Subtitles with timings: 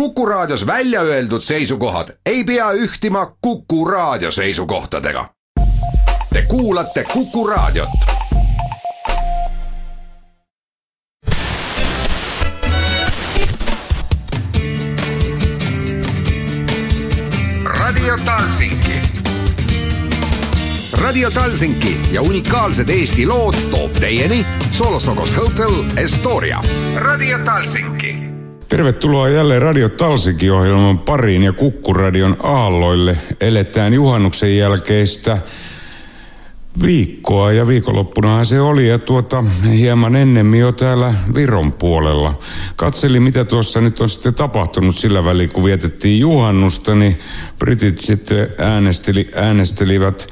[0.00, 5.28] Kuku Raadios välja öeldud seisukohad ei pea ühtima Kuku Raadio seisukohtadega.
[6.32, 7.88] Te kuulate Kuku Raadiot.
[17.64, 18.92] Radio Talsinki.
[20.92, 26.62] Radio Talsinki ja unikaalsed Eesti lood toob teieni Solosokos Hotel Estoria.
[26.96, 28.25] Radio Talsinki
[28.68, 33.16] Tervetuloa jälleen Radio Talsikin ohjelman pariin ja Kukkuradion aalloille.
[33.40, 35.38] Eletään juhannuksen jälkeistä
[36.82, 42.38] viikkoa ja viikonloppunahan se oli ja tuota hieman ennemmin jo täällä Viron puolella.
[42.76, 47.18] Katselin mitä tuossa nyt on sitten tapahtunut sillä välin kun vietettiin juhannusta, niin
[47.58, 50.28] britit sitten äänesteli, äänestelivät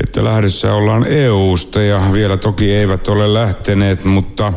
[0.00, 4.52] että lähdössä ollaan EUsta ja vielä toki eivät ole lähteneet, mutta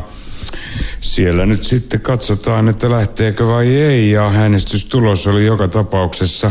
[1.00, 6.50] siellä nyt sitten katsotaan, että lähteekö vai ei ja äänestystulos oli joka tapauksessa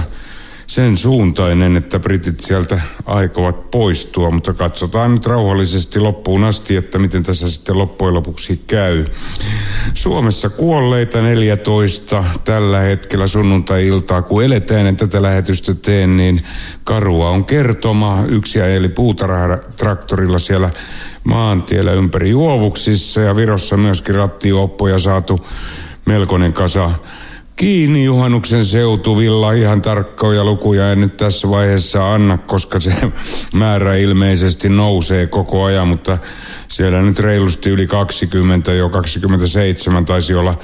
[0.72, 7.24] sen suuntainen, että britit sieltä aikovat poistua, mutta katsotaan nyt rauhallisesti loppuun asti, että miten
[7.24, 9.06] tässä sitten loppujen lopuksi käy.
[9.94, 16.44] Suomessa kuolleita 14 tällä hetkellä sunnuntai-iltaa, kun eletään ja tätä lähetystä teen, niin
[16.84, 18.24] karua on kertoma.
[18.28, 20.70] Yksi eli puutarhatraktorilla siellä
[21.24, 25.46] maantiellä ympäri juovuksissa ja Virossa myöskin rattioppoja saatu
[26.06, 26.92] melkoinen kasa
[27.62, 29.52] kiinni juhannuksen seutuvilla.
[29.52, 32.94] Ihan tarkkoja lukuja en nyt tässä vaiheessa anna, koska se
[33.54, 36.18] määrä ilmeisesti nousee koko ajan, mutta
[36.68, 40.60] siellä nyt reilusti yli 20, jo 27 taisi olla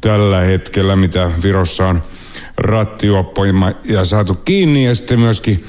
[0.00, 2.02] tällä hetkellä, mitä Virossa on
[2.56, 3.52] rattioppoja
[3.84, 5.64] ja saatu kiinni ja sitten myöskin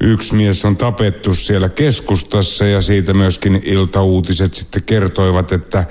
[0.00, 5.84] Yksi mies on tapettu siellä keskustassa ja siitä myöskin iltauutiset sitten kertoivat, että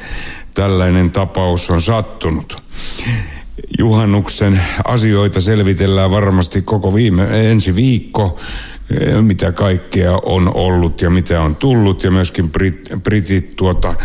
[0.53, 2.63] tällainen tapaus on sattunut.
[3.79, 8.39] Juhannuksen asioita selvitellään varmasti koko viime, ensi viikko,
[9.21, 12.03] mitä kaikkea on ollut ja mitä on tullut.
[12.03, 13.95] Ja myöskin Brit, britit tuota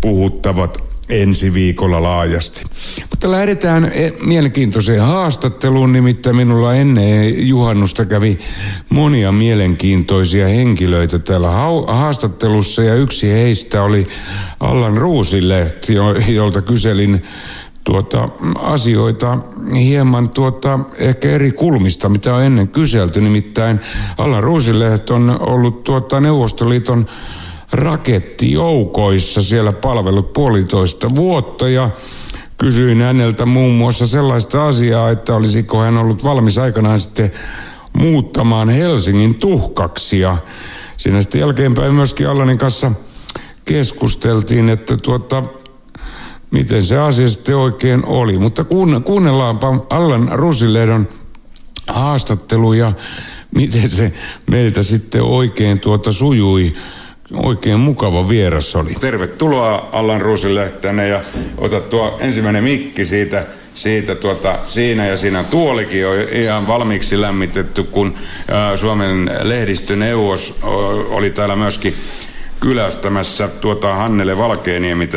[0.00, 2.64] puhuttavat ensi viikolla laajasti.
[3.10, 8.38] Mutta lähdetään e, mielenkiintoiseen haastatteluun, nimittäin minulla ennen juhannusta kävi
[8.88, 11.50] monia mielenkiintoisia henkilöitä täällä
[11.86, 12.82] haastattelussa.
[12.82, 14.06] Ja yksi heistä oli
[14.60, 15.94] Allan Ruusilehti,
[16.26, 17.22] jolta kyselin
[17.84, 19.38] tuota, asioita
[19.74, 23.20] hieman tuota, ehkä eri kulmista, mitä on ennen kyselty.
[23.20, 23.80] Nimittäin
[24.18, 27.06] Allan Ruusilehti on ollut tuota, Neuvostoliiton
[27.72, 31.90] rakettijoukoissa siellä palvelut puolitoista vuotta ja
[32.58, 37.32] kysyin häneltä muun muassa sellaista asiaa, että olisiko hän ollut valmis aikanaan sitten
[37.92, 40.38] muuttamaan Helsingin tuhkaksi ja
[40.96, 42.92] siinä sitten jälkeenpäin myöskin Allanin kanssa
[43.64, 45.42] keskusteltiin, että tuota,
[46.54, 48.38] miten se asia sitten oikein oli.
[48.38, 48.64] Mutta
[49.04, 51.08] kuunnellaanpa Allan Rusiledon
[51.86, 52.92] haastattelu ja
[53.54, 54.12] miten se
[54.50, 56.72] meiltä sitten oikein tuota sujui
[57.32, 58.94] Oikein mukava vieras oli.
[58.94, 61.20] Tervetuloa Allan Ruusille tänne ja
[61.58, 67.82] ota tuo ensimmäinen mikki siitä siitä tuota, siinä ja siinä tuolikin on ihan valmiiksi lämmitetty,
[67.82, 68.14] kun
[68.50, 70.58] ää, Suomen lehdistöneuvos
[71.08, 71.94] oli täällä myöskin
[72.64, 75.08] kylästämässä tuota Hannele Valkeeniemi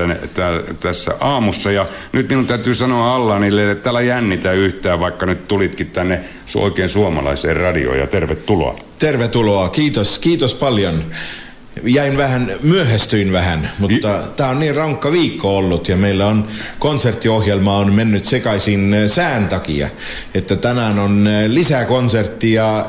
[0.80, 1.72] tässä aamussa.
[1.72, 6.22] Ja nyt minun täytyy sanoa Allanille, että täällä jännitä yhtään, vaikka nyt tulitkin tänne
[6.56, 8.76] oikein suomalaiseen radioon ja tervetuloa.
[9.00, 11.04] Tervetuloa, kiitos, kiitos paljon
[11.84, 16.48] jäin vähän, myöhästyin vähän, mutta tämä on niin rankka viikko ollut ja meillä on
[16.80, 19.90] konserttiohjelma on mennyt sekaisin äh, sään takia.
[20.34, 22.86] Että tänään on äh, lisää konsertti ja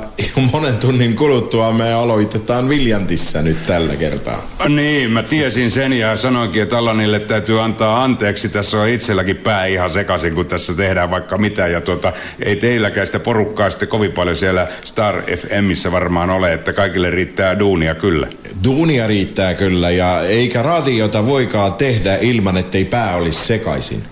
[0.52, 4.50] monen tunnin kuluttua me aloitetaan Viljantissa nyt tällä kertaa.
[4.68, 8.48] Niin, mä tiesin sen ja sanoinkin, että Allanille täytyy antaa anteeksi.
[8.48, 11.66] Tässä on itselläkin pää ihan sekaisin, kun tässä tehdään vaikka mitä.
[11.66, 16.72] Ja tuota, ei teilläkään sitä porukkaa sitten kovin paljon siellä Star FMissä varmaan ole, että
[16.72, 18.26] kaikille riittää duunia kyllä.
[18.64, 24.02] Du Duunia riittää kyllä ja eikä radiota voikaan tehdä ilman, ettei pää olisi sekaisin.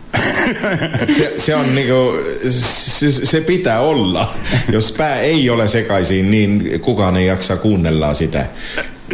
[1.17, 2.19] se, se on niinku,
[2.49, 4.35] se, se pitää olla.
[4.73, 8.47] Jos pää ei ole sekaisin, niin kukaan ei jaksa kuunnella sitä.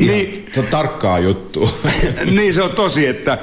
[0.00, 1.70] Niin, se on tarkkaa juttu.
[2.36, 3.38] niin se on tosi, että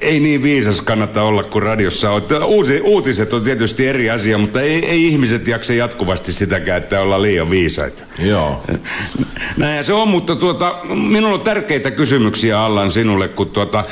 [0.00, 2.22] ei niin viisas kannata olla kuin radiossa on.
[2.44, 7.22] Uusi, uutiset on tietysti eri asia, mutta ei, ei ihmiset jaksa jatkuvasti sitäkään, että ollaan
[7.22, 8.04] liian viisaita.
[8.18, 8.62] Joo.
[9.56, 13.84] Näin se on, mutta tuota, minulla on tärkeitä kysymyksiä Allan sinulle, kun tuota,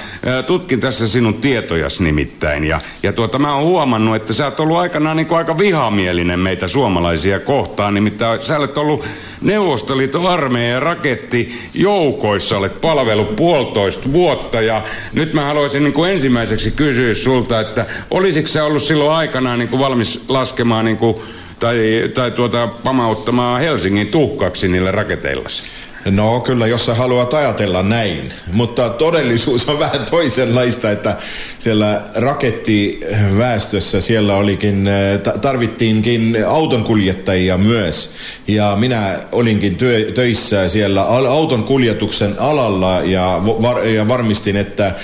[0.46, 2.64] tutkin tässä sinun tietojas nimittäin.
[2.64, 6.40] Ja, ja tuota, mä oon huomannut, että sä oot ollut aikanaan niin kuin aika vihamielinen
[6.40, 7.94] meitä suomalaisia kohtaan.
[7.94, 9.04] Nimittäin sä olet ollut
[9.40, 14.60] Neuvostoliiton armeijan raketti joukoissa olet palvellut puolitoista vuotta.
[14.60, 14.82] Ja
[15.12, 19.68] nyt mä haluaisin niin kuin ensimmäiseksi kysyä sulta, että olisiko se ollut silloin aikanaan niin
[19.68, 21.16] kuin valmis laskemaan niin kuin,
[21.60, 21.78] tai,
[22.14, 25.62] tai tuota, pamauttamaan Helsingin tuhkaksi niillä raketeillasi?
[26.10, 28.32] No kyllä, jos sä haluat ajatella näin.
[28.52, 31.16] Mutta todellisuus on vähän toisenlaista, että
[31.58, 38.10] siellä rakettiväestössä siellä olikin, eh, tarvittiinkin autonkuljettajia myös.
[38.48, 44.94] Ja minä olinkin työ, töissä siellä auton kuljetuksen alalla ja, var, ja varmistin, että eh,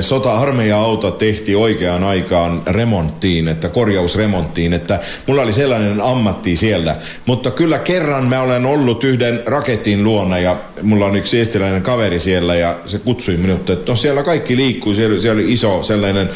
[0.00, 6.96] sota-armeija-auto tehtiin oikeaan aikaan remonttiin, että korjausremonttiin, että mulla oli sellainen ammatti siellä.
[7.26, 11.82] Mutta kyllä kerran mä olen ollut yhden raketin luona vuonna ja mulla on yksi estiläinen
[11.82, 15.82] kaveri siellä ja se kutsui minut, että no siellä kaikki liikkuu, siellä, siellä oli iso
[15.82, 16.30] sellainen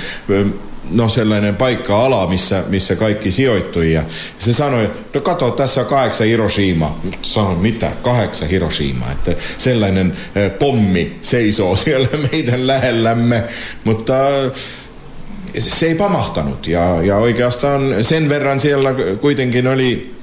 [0.90, 3.92] no sellainen paikka-ala, missä, missä kaikki sijoittui.
[3.92, 4.04] Ja
[4.38, 7.00] se sanoi, no kato, tässä on kahdeksan Hiroshima.
[7.22, 7.92] Sanoin, mitä?
[8.02, 9.12] Kahdeksan Hiroshima.
[9.12, 10.12] Että sellainen
[10.58, 13.44] pommi seisoo siellä meidän lähellämme.
[13.84, 14.14] Mutta
[15.58, 16.66] se ei pamahtanut.
[16.66, 20.15] Ja, ja oikeastaan sen verran siellä kuitenkin oli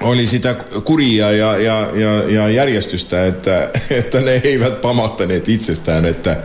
[0.00, 0.54] oli sitä
[0.84, 6.04] kuria ja, ja, ja, ja järjestystä, että, että ne eivät pamahtaneet itsestään.
[6.04, 6.36] Että...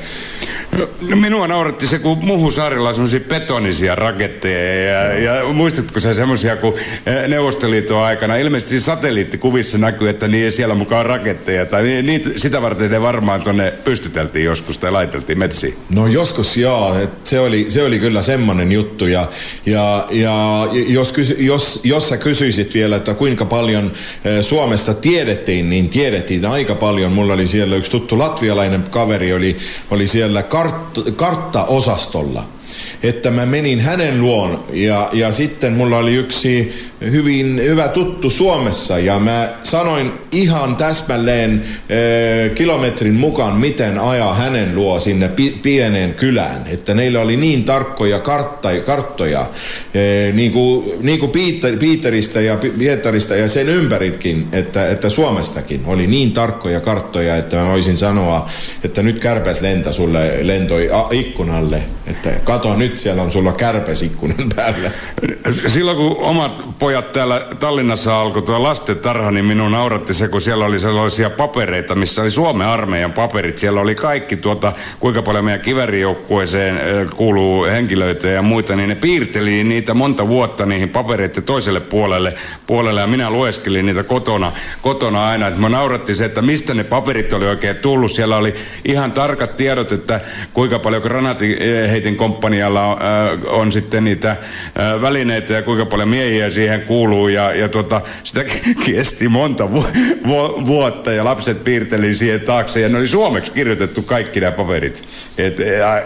[0.75, 4.91] No, minua nauratti se, kun Muhusaarilla on semmoisia betonisia raketteja.
[4.91, 6.73] Ja, ja muistatko sä semmoisia, kun
[7.05, 11.65] eh, Neuvostoliiton aikana ilmeisesti satelliittikuvissa näkyy, että niin siellä mukaan raketteja.
[11.65, 15.73] Tai niitä, sitä varten ne varmaan tuonne pystyteltiin joskus tai laiteltiin metsiin.
[15.89, 19.07] No joskus joo, se oli, se oli kyllä semmoinen juttu.
[19.07, 19.27] Ja,
[19.65, 23.91] ja, ja jos, jos, jos sä kysyisit vielä, että kuinka paljon
[24.25, 27.11] eh, Suomesta tiedettiin, niin tiedettiin aika paljon.
[27.11, 29.57] Mulla oli siellä yksi tuttu latvialainen kaveri, oli,
[29.91, 32.43] oli siellä kart, karttaosastolla
[33.03, 38.99] että mä menin hänen luon ja, ja sitten mulla oli yksi hyvin hyvä tuttu Suomessa
[38.99, 46.13] ja mä sanoin ihan täsmälleen e, kilometrin mukaan, miten ajaa hänen luo sinne pi, pieneen
[46.13, 46.61] kylään.
[46.73, 49.45] Että neillä oli niin tarkkoja kartta, karttoja,
[49.93, 55.81] e, niin kuin, niin kuin Piiter, Piiteristä ja Pietarista ja sen ympärikin, että, että Suomestakin
[55.85, 58.49] oli niin tarkkoja karttoja, että mä voisin sanoa,
[58.83, 64.49] että nyt kärpäs lentä sulle lentoi ikkunalle, että kato nyt siellä on sulla kärpäs ikkunan
[64.55, 64.91] päällä.
[65.67, 70.65] Silloin kun omat pojat täällä Tallinnassa alkoi tuo lastentarha, niin minun nauratti se, kun siellä
[70.65, 73.57] oli sellaisia papereita, missä oli Suomen armeijan paperit.
[73.57, 76.79] Siellä oli kaikki tuota, kuinka paljon meidän kiverijoukkueeseen
[77.15, 82.33] kuuluu henkilöitä ja muita, niin ne piirteli niitä monta vuotta niihin papereiden toiselle puolelle,
[82.67, 84.51] puolelle ja minä lueskelin niitä kotona,
[84.81, 85.47] kotona aina.
[85.47, 88.11] Että mä nauratti se, että mistä ne paperit oli oikein tullut.
[88.11, 88.55] Siellä oli
[88.85, 90.21] ihan tarkat tiedot, että
[90.53, 92.97] kuinka paljon granaatinheitin komppanialla on, äh,
[93.47, 98.43] on sitten niitä äh, välineitä ja kuinka paljon miehiä siihen kuuluu ja, ja tota, sitä
[98.85, 99.85] kesti monta vu,
[100.27, 105.03] vu, vuotta ja lapset piirteli siihen taakse ja ne oli suomeksi kirjoitettu kaikki nämä paperit.
[105.37, 106.01] Et, ja,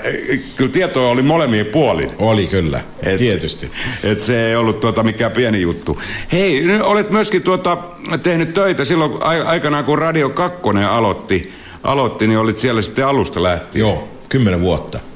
[0.55, 2.11] kyllä tietoa oli molemmin puolin.
[2.19, 3.71] Oli kyllä, et, tietysti.
[4.03, 6.01] Et se ei ollut tuota mikään pieni juttu.
[6.31, 7.77] Hei, olet myöskin tuota,
[8.23, 10.59] tehnyt töitä silloin aikanaan kun Radio 2
[10.89, 11.53] aloitti,
[11.83, 13.79] aloitti, niin olit siellä sitten alusta lähtien.
[13.79, 15.08] Joo, kymmenen vuotta.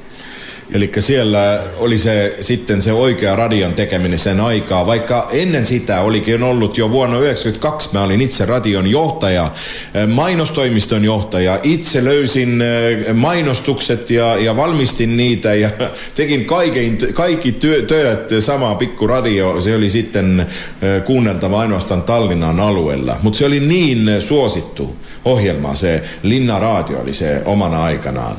[0.71, 6.43] Eli siellä oli se sitten se oikea radion tekeminen sen aikaa, vaikka ennen sitä olikin
[6.43, 9.51] ollut jo vuonna 1992, mä olin itse radion johtaja,
[9.93, 15.69] eh, mainostoimiston johtaja, itse löysin eh, mainostukset ja, ja valmistin niitä ja
[16.15, 22.59] tekin kaiken, kaikki työ, työt sama pikku radio, se oli sitten eh, kuunneltava ainoastaan Tallinnan
[22.59, 28.37] alueella, mutta se oli niin suosittu ohjelma, se Linna Radio oli se omana aikanaan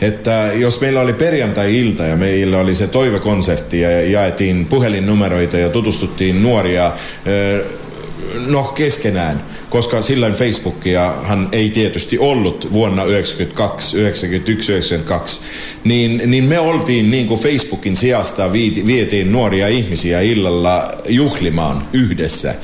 [0.00, 6.42] että jos meillä oli perjantai-ilta ja meillä oli se toivekonsertti ja jaettiin puhelinnumeroita ja tutustuttiin
[6.42, 6.92] nuoria
[8.46, 15.40] no keskenään, koska silloin Facebookia hän ei tietysti ollut vuonna 92, 91, 92,
[15.84, 18.52] niin, niin me oltiin niin kuin Facebookin sijasta
[18.86, 22.54] vietiin nuoria ihmisiä illalla juhlimaan yhdessä.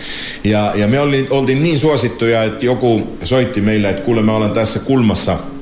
[0.44, 4.50] Ja, ja me oltiin, oltiin niin suosittuja, että joku soitti meille, että kuule mä olen
[4.50, 5.38] tässä kulmassa–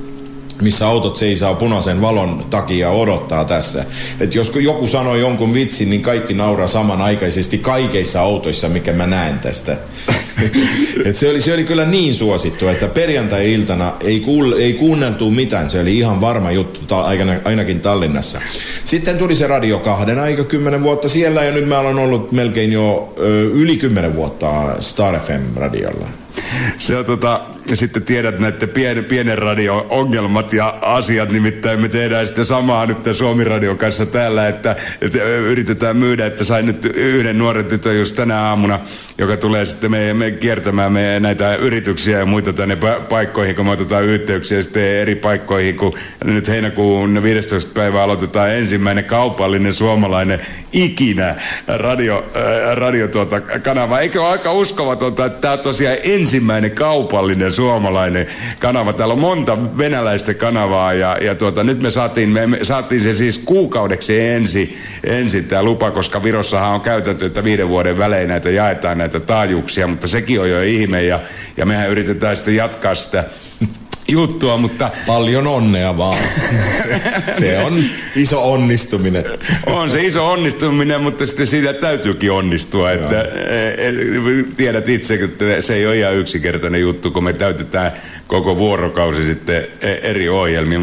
[0.63, 3.85] missä autot seisoo punaisen valon takia odottaa tässä.
[4.19, 9.39] Et jos joku sanoo jonkun vitsin, niin kaikki nauraa samanaikaisesti kaikissa autoissa, mikä mä näen
[9.39, 9.77] tästä.
[11.05, 15.69] Et se, oli, se oli kyllä niin suosittu, että perjantai-iltana ei, kuul, ei kuunneltu mitään.
[15.69, 17.05] Se oli ihan varma juttu, ta,
[17.45, 18.41] ainakin Tallinnassa.
[18.83, 22.71] Sitten tuli se Radio kahden aika kymmenen vuotta siellä ja nyt mä olen ollut melkein
[22.71, 26.07] jo ö, yli kymmenen vuotta Star FM-radiolla.
[26.79, 27.41] Se on tota,
[27.73, 32.97] sitten tiedät näiden pien, pienen radio ongelmat ja asiat, nimittäin me tehdään sitten samaa nyt
[33.11, 38.15] Suomi Radion kanssa täällä, että, että yritetään myydä, että sain nyt yhden nuoren tytön just
[38.15, 38.79] tänä aamuna,
[39.17, 42.77] joka tulee sitten me, me kiertämään me näitä yrityksiä ja muita tänne
[43.09, 45.93] paikkoihin, kun me otetaan yhteyksiä sitten eri paikkoihin, kun
[46.23, 47.71] nyt heinäkuun 15.
[47.73, 50.39] päivä aloitetaan ensimmäinen kaupallinen suomalainen
[50.73, 51.35] ikinä
[51.67, 53.99] radio, äh, radio tuota, kanava.
[53.99, 58.27] Eikö ole aika uskomatonta, että tämä on tosiaan ensimmäinen kaupallinen suomalainen
[58.59, 58.93] kanava.
[58.93, 63.13] Täällä on monta venäläistä kanavaa ja, ja tuota, nyt me saatiin, me, me saatiin se
[63.13, 68.49] siis kuukaudeksi ensi, ensi tämä lupa, koska Virossahan on käytäntö, että viiden vuoden välein näitä
[68.49, 71.19] jaetaan näitä taajuuksia, mutta sekin on jo ihme ja,
[71.57, 73.23] ja mehän yritetään sitten jatkaa sitä
[74.07, 74.91] juttua, mutta...
[75.07, 76.17] Paljon onnea vaan.
[77.39, 77.83] se on
[78.15, 79.25] iso onnistuminen.
[79.65, 82.91] On se iso onnistuminen, mutta sitten siitä täytyykin onnistua.
[82.91, 83.93] Että, e, e,
[84.57, 87.91] tiedät itse, että se ei ole ihan yksinkertainen juttu, kun me täytetään
[88.27, 90.79] koko vuorokausi sitten e, eri ohjelmia.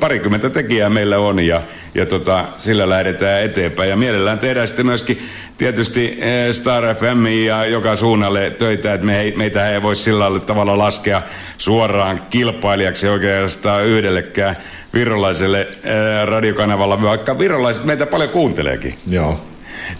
[0.00, 1.62] Parikymmentä tekijää meillä on ja,
[1.94, 3.90] ja tota, sillä lähdetään eteenpäin.
[3.90, 5.28] Ja mielellään tehdään sitten myöskin
[5.62, 10.78] tietysti eh, Star FM ja joka suunnalle töitä, että me, meitä ei voi sillä tavalla
[10.78, 11.22] laskea
[11.58, 14.56] suoraan kilpailijaksi oikeastaan yhdellekään
[14.94, 18.94] virolaiselle eh, radiokanavalla, vaikka virolaiset meitä paljon kuunteleekin.
[19.06, 19.40] Joo.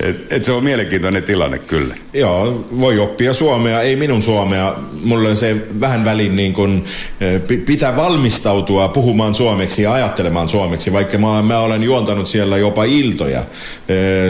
[0.00, 1.94] Et, et se on mielenkiintoinen tilanne kyllä.
[2.14, 4.74] Joo, voi oppia suomea, ei minun suomea.
[5.04, 6.84] Mulla on se vähän välin niin kun,
[7.20, 12.84] eh, pitää valmistautua puhumaan suomeksi ja ajattelemaan suomeksi, vaikka mä, mä olen juontanut siellä jopa
[12.84, 13.44] iltoja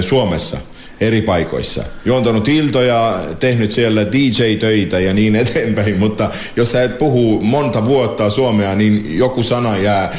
[0.00, 0.58] Suomessa–
[1.00, 1.84] eri paikoissa.
[2.04, 8.30] Juontanut iltoja, tehnyt siellä DJ-töitä ja niin eteenpäin, mutta jos sä et puhu monta vuotta
[8.30, 10.16] suomea, niin joku sana jää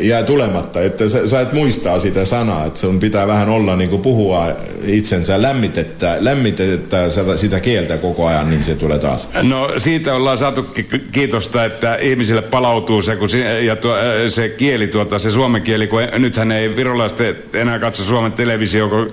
[0.00, 3.90] jää tulematta, että sä, sä et muistaa sitä sanaa, että sun pitää vähän olla niin
[3.90, 4.48] kuin puhua
[4.84, 6.96] itsensä, lämmitettä, lämmitettä
[7.36, 9.28] sitä kieltä koko ajan, niin se tulee taas.
[9.42, 10.66] No siitä ollaan saatu
[11.12, 13.96] kiitosta, että ihmisille palautuu se, kun se, ja tuo,
[14.28, 19.08] se kieli, tuota, se suomen kieli, kun nythän ei virolaiset enää katso Suomen televisio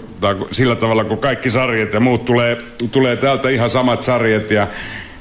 [0.52, 2.58] sillä tavalla, kun kaikki sarjat ja muut tulee,
[2.92, 4.68] tulee täältä ihan samat sarjat ja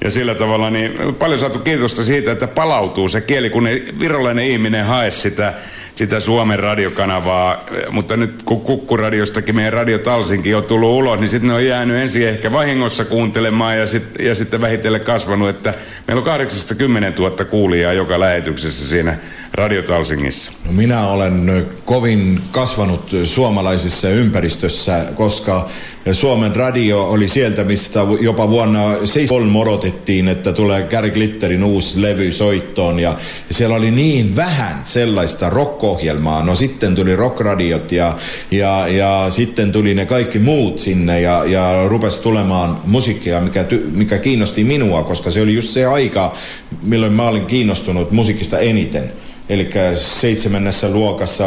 [0.04, 4.44] ja sillä tavalla niin paljon saatu kiitosta siitä, että palautuu se kieli, kun ei virolainen
[4.44, 5.54] ihminen hae sitä,
[5.94, 7.64] sitä Suomen radiokanavaa.
[7.90, 11.96] Mutta nyt kun Kukkuradiostakin meidän Radio Talsinkin on tullut ulos, niin sitten ne on jäänyt
[11.96, 15.74] ensin ehkä vahingossa kuuntelemaan ja, sit, ja sitten vähitellen kasvanut, että
[16.06, 19.16] meillä on 80 000 kuulijaa joka lähetyksessä siinä
[19.56, 20.52] Radio Talsingissa?
[20.66, 25.68] No minä olen kovin kasvanut suomalaisessa ympäristössä, koska
[26.12, 32.32] Suomen radio oli sieltä, mistä jopa vuonna 73 odotettiin, että tulee Gary Glitterin uusi levy
[32.32, 32.98] soittoon.
[32.98, 33.16] Ja
[33.50, 36.42] siellä oli niin vähän sellaista rock-ohjelmaa.
[36.42, 38.16] No sitten tuli rockradiot ja,
[38.50, 44.18] ja, ja sitten tuli ne kaikki muut sinne ja, ja rupesi tulemaan musiikkia, mikä, mikä
[44.18, 46.34] kiinnosti minua, koska se oli just se aika,
[46.82, 49.12] milloin mä olin kiinnostunut musiikista eniten
[49.48, 51.44] eli seitsemännessä luokassa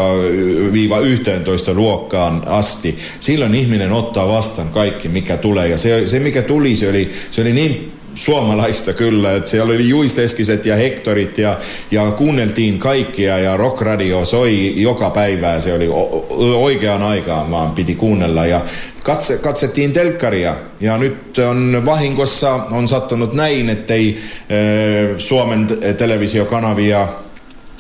[0.74, 2.98] viiva 11 luokkaan asti.
[3.20, 5.68] Silloin ihminen ottaa vastaan kaikki, mikä tulee.
[5.68, 9.90] Ja se, se mikä tuli, se oli, se oli niin suomalaista kyllä, että siellä oli
[9.90, 11.58] Juisteskiset ja Hektorit ja,
[11.92, 15.62] ja kuunneltiin kaikkia ja rockradio soi joka päivä.
[15.62, 15.90] Se oli
[16.56, 18.62] oikeaan aikaan vaan piti kuunnella ja
[19.04, 24.18] katse, katsettiin telkkaria ja nyt on vahingossa on sattunut näin, ettei
[24.50, 24.56] e,
[25.18, 27.08] Suomen televisiokanavia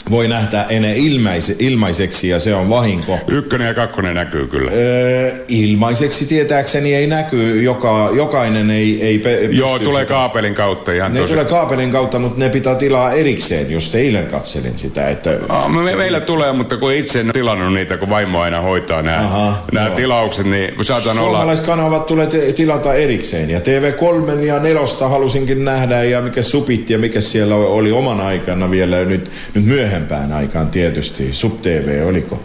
[0.09, 3.19] voi nähdä enää ilmaise, ilmaiseksi ja se on vahinko.
[3.27, 4.71] Ykkönen ja kakkonen näkyy kyllä.
[4.73, 10.13] Öö, ilmaiseksi tietääkseni ei näky, joka, jokainen ei, ei pe- Joo, tulee sitä.
[10.13, 11.33] kaapelin kautta ihan Ne tosi.
[11.33, 15.09] tulee kaapelin kautta, mutta ne pitää tilaa erikseen, jos eilen katselin sitä.
[15.09, 19.01] Että ah, me, meillä tulee, mutta kun itse en tilannut niitä, kun vaimo aina hoitaa
[19.01, 21.29] nämä, Aha, nämä tilaukset, niin saatan olla...
[21.29, 26.97] Suomalaiskanavat tulee te- tilata erikseen ja TV3 ja 4 halusinkin nähdä ja mikä supit ja
[26.97, 31.33] mikä siellä oli oman aikana vielä nyt, nyt myöhemmin myöhempään aikaan tietysti.
[31.33, 32.41] Sub-TV, oliko?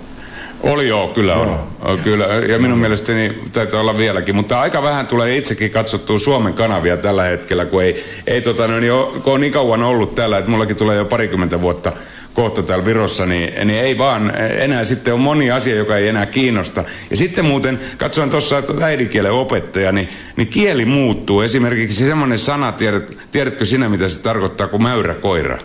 [0.62, 1.49] Oli joo, kyllä on.
[1.49, 1.96] Joo.
[2.04, 2.25] Kyllä.
[2.25, 4.34] Ja minun mielestäni taitaa olla vieläkin.
[4.34, 8.80] Mutta aika vähän tulee itsekin katsottua Suomen kanavia tällä hetkellä, kun, ei, ei tota, no,
[8.80, 8.92] niin
[9.23, 11.92] kun on niin kauan ollut täällä, että mullakin tulee jo parikymmentä vuotta
[12.34, 16.26] kohta täällä Virossa, niin, niin ei vaan, enää sitten on moni asia, joka ei enää
[16.26, 16.84] kiinnosta.
[17.11, 21.40] Ja sitten muuten, katsoin tuossa äidinkielen opettaja, niin, niin kieli muuttuu.
[21.40, 25.58] Esimerkiksi semmoinen sana, tiedät, tiedätkö sinä mitä se tarkoittaa kuin mäyräkoira?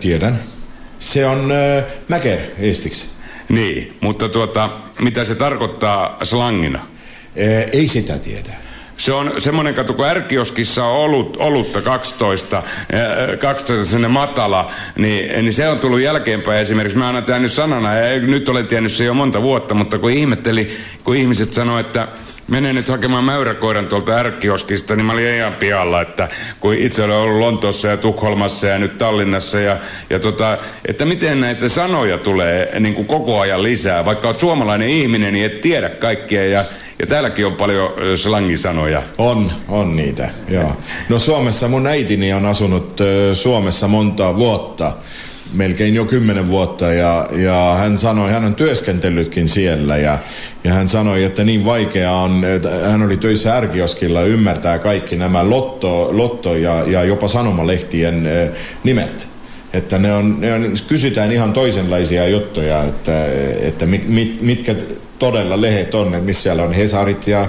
[0.00, 0.57] Tiedän.
[0.98, 3.06] Se on äh, mäker estiksi.
[3.48, 6.78] Niin, mutta tuota, mitä se tarkoittaa slangina?
[6.78, 8.68] Äh, ei sitä tiedä.
[8.98, 12.62] Se on semmoinen katu, kun ärkioskissa on ollut, olutta 12,
[13.40, 16.98] 12 sinne matala, niin, niin se on tullut jälkeenpäin esimerkiksi.
[16.98, 20.76] Mä aina tiennyt sanana, ja nyt olen tiennyt se jo monta vuotta, mutta kun ihmetteli,
[21.04, 22.08] kun ihmiset sanoo, että
[22.48, 26.28] menen nyt hakemaan mäyräkoiran tuolta ärkkioskista, niin mä olin ihan pihalla, että
[26.60, 29.76] kun itse olen ollut Lontoossa ja Tukholmassa ja nyt Tallinnassa ja,
[30.10, 34.88] ja tota, että miten näitä sanoja tulee niin kuin koko ajan lisää, vaikka olet suomalainen
[34.88, 36.64] ihminen, niin et tiedä kaikkia ja
[37.00, 39.02] ja täälläkin on paljon slangisanoja.
[39.18, 40.76] On, on niitä, joo.
[41.08, 43.00] No Suomessa mun äitini on asunut
[43.34, 44.92] Suomessa monta vuotta
[45.52, 50.18] melkein jo kymmenen vuotta ja, ja hän sanoi, hän on työskentellytkin siellä ja,
[50.64, 52.42] ja hän sanoi, että niin vaikea on,
[52.90, 58.28] hän oli töissä ärkioskilla ymmärtää kaikki nämä lotto, lotto ja, ja jopa sanomalehtien
[58.84, 59.28] nimet.
[59.72, 63.26] Että ne on, ne on, kysytään ihan toisenlaisia juttuja, että,
[63.60, 64.74] että mit, mitkä
[65.18, 67.48] todella lehet on, että missä siellä on Hesarit ja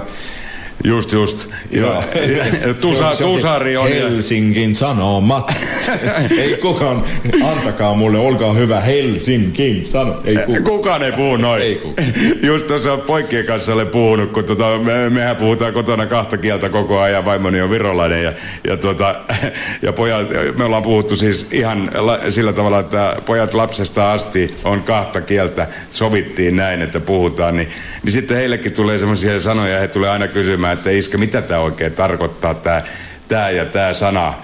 [0.84, 1.48] Just, just.
[1.70, 2.02] Joo.
[2.80, 3.88] Tusa, tusari on.
[3.88, 5.52] Helsingin Sanomat.
[6.42, 7.04] ei kukaan,
[7.44, 10.26] antakaa mulle, olkaa hyvä, Helsingin Sanomat.
[10.28, 10.64] Ei kukaan.
[10.64, 11.62] kukaan ei puhu noin.
[11.62, 12.08] Ei kukaan.
[12.42, 17.00] Just tuossa poikien kanssa olen puhunut, kun tota, me, mehän puhutaan kotona kahta kieltä koko
[17.00, 18.32] ajan, vaimoni on virolainen ja,
[18.64, 19.14] ja, tota,
[19.82, 24.82] ja pojat, me ollaan puhuttu siis ihan la, sillä tavalla, että pojat lapsesta asti on
[24.82, 27.68] kahta kieltä, sovittiin näin, että puhutaan, niin,
[28.02, 31.92] niin sitten heillekin tulee semmoisia sanoja, he tulee aina kysymään, että iskä, mitä tämä oikein
[31.92, 32.82] tarkoittaa, tämä,
[33.28, 34.34] tämä ja tämä sana.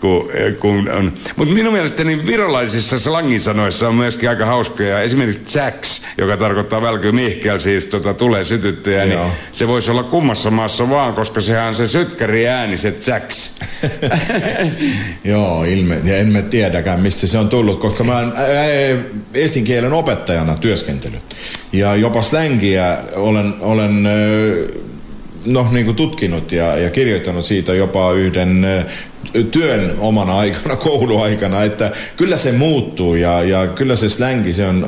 [0.00, 1.12] Kun, kun on.
[1.36, 5.00] Mutta minun mielestäni virolaisissa slangisanoissa on myöskin aika hauskoja.
[5.00, 9.20] Esimerkiksi Jacks, joka tarkoittaa välky mihkel, siis tota, tulee sytyttäjä, niin
[9.52, 13.54] se voisi olla kummassa maassa vaan, koska sehän on se sytkäri ääni, se Jacks.
[15.24, 16.00] Joo, ilme.
[16.04, 18.32] Ja en mä tiedäkään, mistä se on tullut, koska mä oon
[19.34, 21.16] estin kielen opettajana työskentely.
[21.72, 24.08] Ja jopa slängiä olen, olen
[25.46, 28.66] no, niin kuin tutkinut ja, ja kirjoittanut siitä jopa yhden
[29.50, 34.86] työn omana aikana, kouluaikana, että kyllä se muuttuu ja, ja kyllä se slängi, se on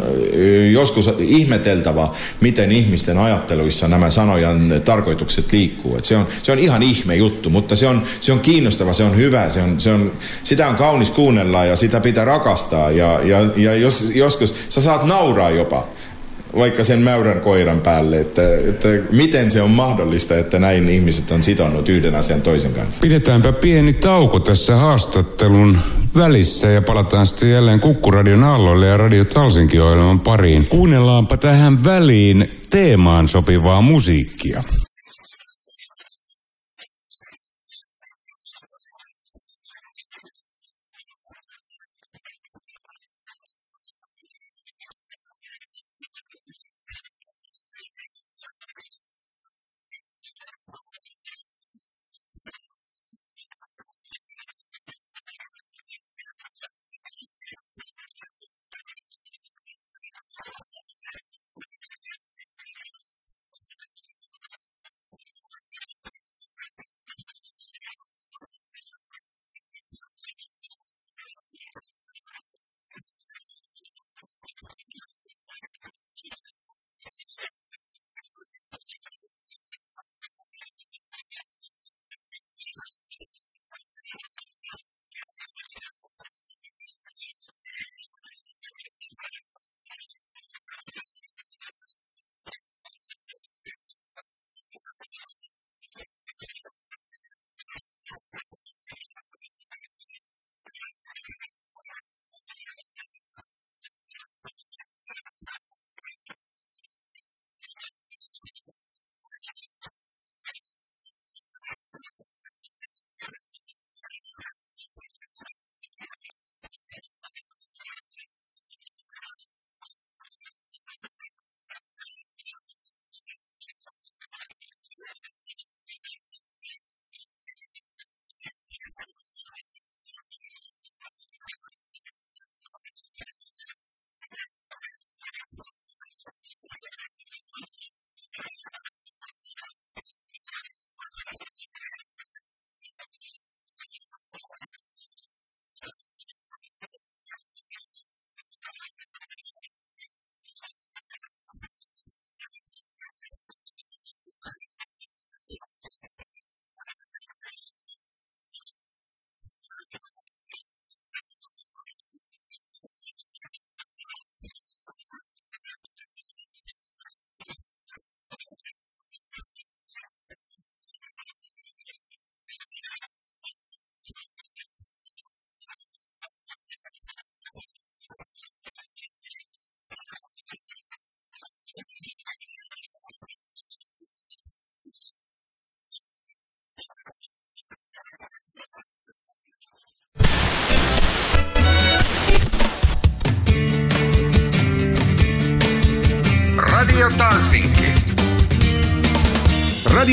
[0.72, 2.08] joskus ihmeteltävä,
[2.40, 5.96] miten ihmisten ajatteluissa nämä sanojan tarkoitukset liikkuu.
[5.96, 9.04] Et se, on, se on ihan ihme juttu, mutta se on, se on kiinnostava, se
[9.04, 10.12] on hyvä, se on, se on,
[10.44, 15.04] sitä on kaunis kuunnella ja sitä pitää rakastaa ja, ja, ja jos, joskus sä saat
[15.04, 15.88] nauraa jopa
[16.56, 21.42] vaikka sen mäyrän koiran päälle, että, että miten se on mahdollista, että näin ihmiset on
[21.42, 23.00] sitonut yhden asian toisen kanssa.
[23.00, 25.78] Pidetäänpä pieni tauko tässä haastattelun
[26.16, 30.66] välissä ja palataan sitten jälleen Kukkuradion aalloille ja Radio Talsinkin ohjelman pariin.
[30.66, 34.62] Kuunnellaanpa tähän väliin teemaan sopivaa musiikkia.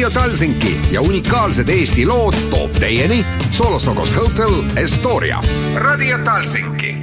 [0.06, 5.44] Radio Talsinki ja unikaalsed Eesti lood toob teieni Solosokos Hotel Estoria.
[5.76, 6.96] Radio Talsinki.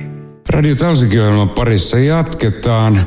[0.48, 3.06] Radio Talsinki-ohjelman parissa jatketaan.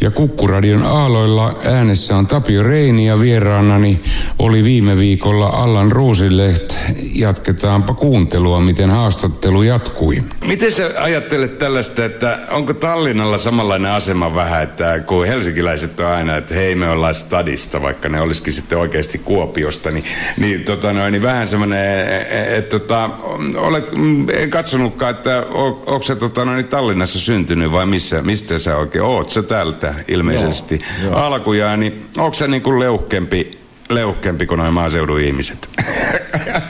[0.00, 4.00] Ja Kukkuradion aaloilla äänessä on Tapio Reini ja vieraanani
[4.38, 6.74] oli viime viikolla Allan Ruusileht.
[7.14, 10.22] Jatketaanpa kuuntelua, miten haastattelu jatkui.
[10.50, 16.36] Miten sä ajattelet tällaista, että onko Tallinnalla samanlainen asema vähän, että kun helsinkiläiset on aina,
[16.36, 20.04] että hei me ollaan stadista, vaikka ne olisikin sitten oikeasti Kuopiosta, niin,
[20.36, 22.08] niin, tota noin, niin vähän semmoinen,
[22.56, 23.10] että tota,
[23.56, 23.84] olet,
[24.32, 25.46] en katsonutkaan, että
[25.86, 30.80] onko se tota noin, Tallinnassa syntynyt vai missä, mistä sä oikein oot, sä täältä ilmeisesti
[31.02, 31.20] joo, joo.
[31.20, 33.58] alkujaan, niin onko se niin kuin leuhkempi,
[33.88, 35.68] leuhkempi kuin noin maaseudun ihmiset?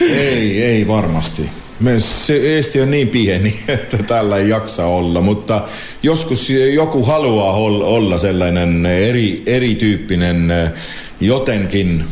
[0.01, 1.51] ei, ei varmasti.
[1.99, 5.63] Se Eesti on niin pieni, että tällä ei jaksa olla, mutta
[6.03, 10.53] joskus joku haluaa olla sellainen eri, erityyppinen
[11.21, 12.05] jotenkin.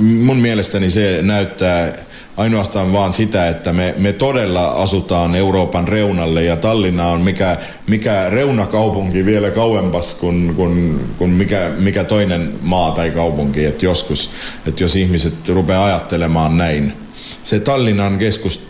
[0.00, 2.04] Mun mielestäni se näyttää
[2.36, 7.56] ainoastaan vaan sitä, että me, me todella asutaan Euroopan reunalle ja Tallinna on mikä,
[7.88, 13.64] mikä reunakaupunki vielä kauempas kuin, kuin, kuin mikä, mikä toinen maa tai kaupunki.
[13.64, 14.30] Että joskus,
[14.66, 17.03] että jos ihmiset rupeaa ajattelemaan näin,
[17.44, 18.68] se Tallinnan keskus,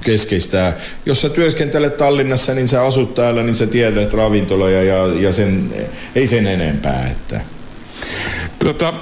[0.00, 0.76] keskeistää.
[1.06, 5.70] Jos sä työskentelet Tallinnassa, niin sä asut täällä, niin sä tiedät ravintoloja ja, ja sen,
[6.14, 7.08] ei sen enempää.
[7.10, 7.40] Että.
[8.58, 8.94] Tuota,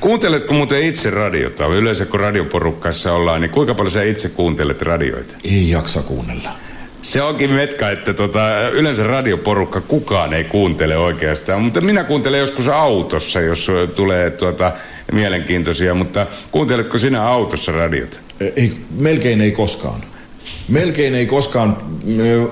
[0.00, 1.66] Kuunteletko muuten itse radiota?
[1.66, 5.36] Yleensä kun radioporukkaissa ollaan, niin kuinka paljon sä itse kuuntelet radioita?
[5.44, 6.50] Ei jaksa kuunnella.
[7.02, 12.68] Se onkin metka, että tota, yleensä radioporukka kukaan ei kuuntele oikeastaan, mutta minä kuuntelen joskus
[12.68, 14.72] autossa, jos tulee tuota,
[15.12, 18.18] mielenkiintoisia, mutta kuunteletko sinä autossa radiota?
[18.56, 20.00] Ei, melkein ei koskaan.
[20.68, 21.76] Melkein ei koskaan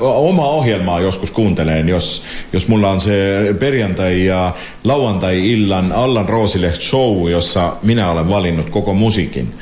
[0.00, 2.22] oma ohjelmaa joskus kuuntelen, jos,
[2.52, 4.52] jos mulla on se perjantai- ja
[4.84, 9.54] lauantai-illan Allan Roosilehti show, jossa minä olen valinnut koko musiikin.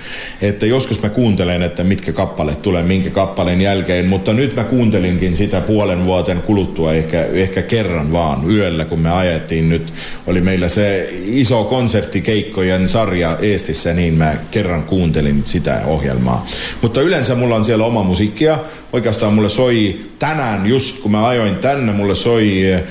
[0.42, 5.36] Että joskus mä kuuntelen, että mitkä kappaleet tulee minkä kappaleen jälkeen, mutta nyt mä kuuntelinkin
[5.36, 9.92] sitä puolen vuoten kuluttua ehkä, ehkä kerran vaan yöllä, kun me ajettiin nyt.
[10.26, 16.46] Oli meillä se iso konserttikeikkojen sarja Eestissä, niin mä kerran kuuntelin sitä ohjelmaa.
[16.82, 18.58] Mutta yleensä mulla on siellä oma musiikkia.
[18.92, 22.84] Oikeastaan mulle soi tänään, just kun mä ajoin tänne, mulle soi eh,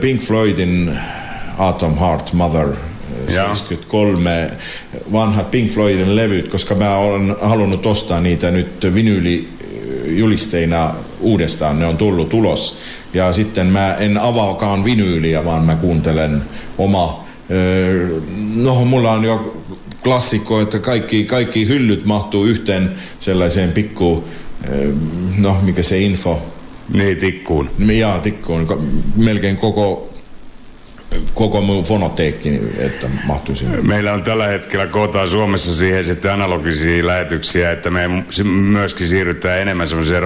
[0.00, 0.96] Pink Floydin
[1.58, 2.68] Atom Heart Mother
[3.28, 4.50] 73
[5.12, 11.78] vanhat Pink Floydin levyt, koska mä olen halunnut ostaa niitä nyt vinyylijulisteina uudestaan.
[11.78, 12.78] Ne on tullut ulos.
[13.12, 16.42] Ja sitten mä en avaakaan vinyyliä, vaan mä kuuntelen
[16.78, 17.24] oma...
[18.54, 19.64] No, mulla on jo
[20.04, 24.24] klassikko, että kaikki, kaikki hyllyt mahtuu yhteen sellaiseen pikku,
[25.38, 26.42] no mikä se info.
[26.92, 27.70] Niin, tikkuun.
[27.78, 28.90] Jaa, tikkuun.
[29.16, 30.14] Melkein koko
[31.34, 33.64] koko mun fonoteekki, että mahtuisi.
[33.64, 38.02] Meillä on tällä hetkellä kootaan Suomessa siihen sitten analogisia lähetyksiä, että me
[38.44, 40.22] myöskin siirrytään enemmän semmoiseen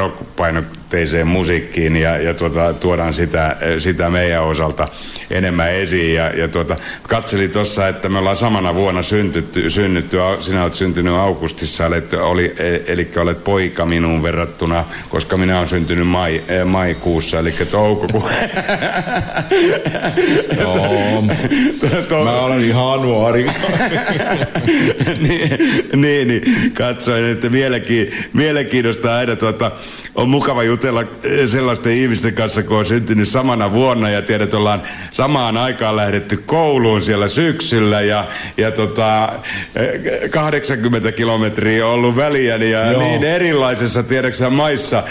[0.89, 4.89] rockpainotteiseen musiikkiin ja, ja tuota, tuodaan sitä, sitä meidän osalta
[5.31, 6.15] enemmän esiin.
[6.15, 6.77] Ja, ja tuota,
[7.09, 12.55] katselin tuossa, että me ollaan samana vuonna syntytty, synnytty, sinä olet syntynyt augustissa, olet, oli,
[12.59, 18.31] e, eli olet poika minuun verrattuna, koska minä olen syntynyt mai, e, maikuussa, eli toukokuun.
[22.09, 23.45] to, Mä olen ihan nuori.
[25.29, 25.59] niin,
[25.95, 26.43] niin, niin,
[26.75, 29.71] katsoin, että mielenki, mielenkiinnosta aina tuota,
[30.15, 31.05] on mukava jutella
[31.47, 37.03] sellaisten ihmisten kanssa, kun on syntynyt samana vuonna ja tiedät, ollaan samaan aikaan lähdetty kouluun
[37.03, 38.25] siellä syksyllä ja,
[38.57, 39.33] ja tota,
[40.31, 43.03] 80 kilometriä on ollut väliä ja Joo.
[43.03, 45.03] niin erilaisessa, tiedäksä, maissa.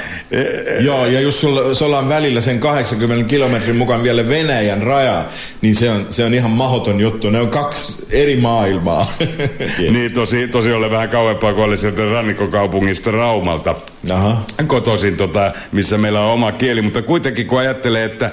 [0.79, 5.25] Joo, ja jos sulla, sulla on välillä sen 80 kilometrin mukaan vielä Venäjän raja,
[5.61, 7.29] niin se on, se on ihan mahoton juttu.
[7.29, 9.13] Ne on kaksi eri maailmaa.
[9.91, 13.75] niin, tosi, tosi ole vähän kauempaa kuin oli sieltä rannikkokaupungista Raumalta.
[14.11, 14.45] Aha.
[14.67, 18.31] Kotoisin, tota, missä meillä on oma kieli, mutta kuitenkin kun ajattelee, että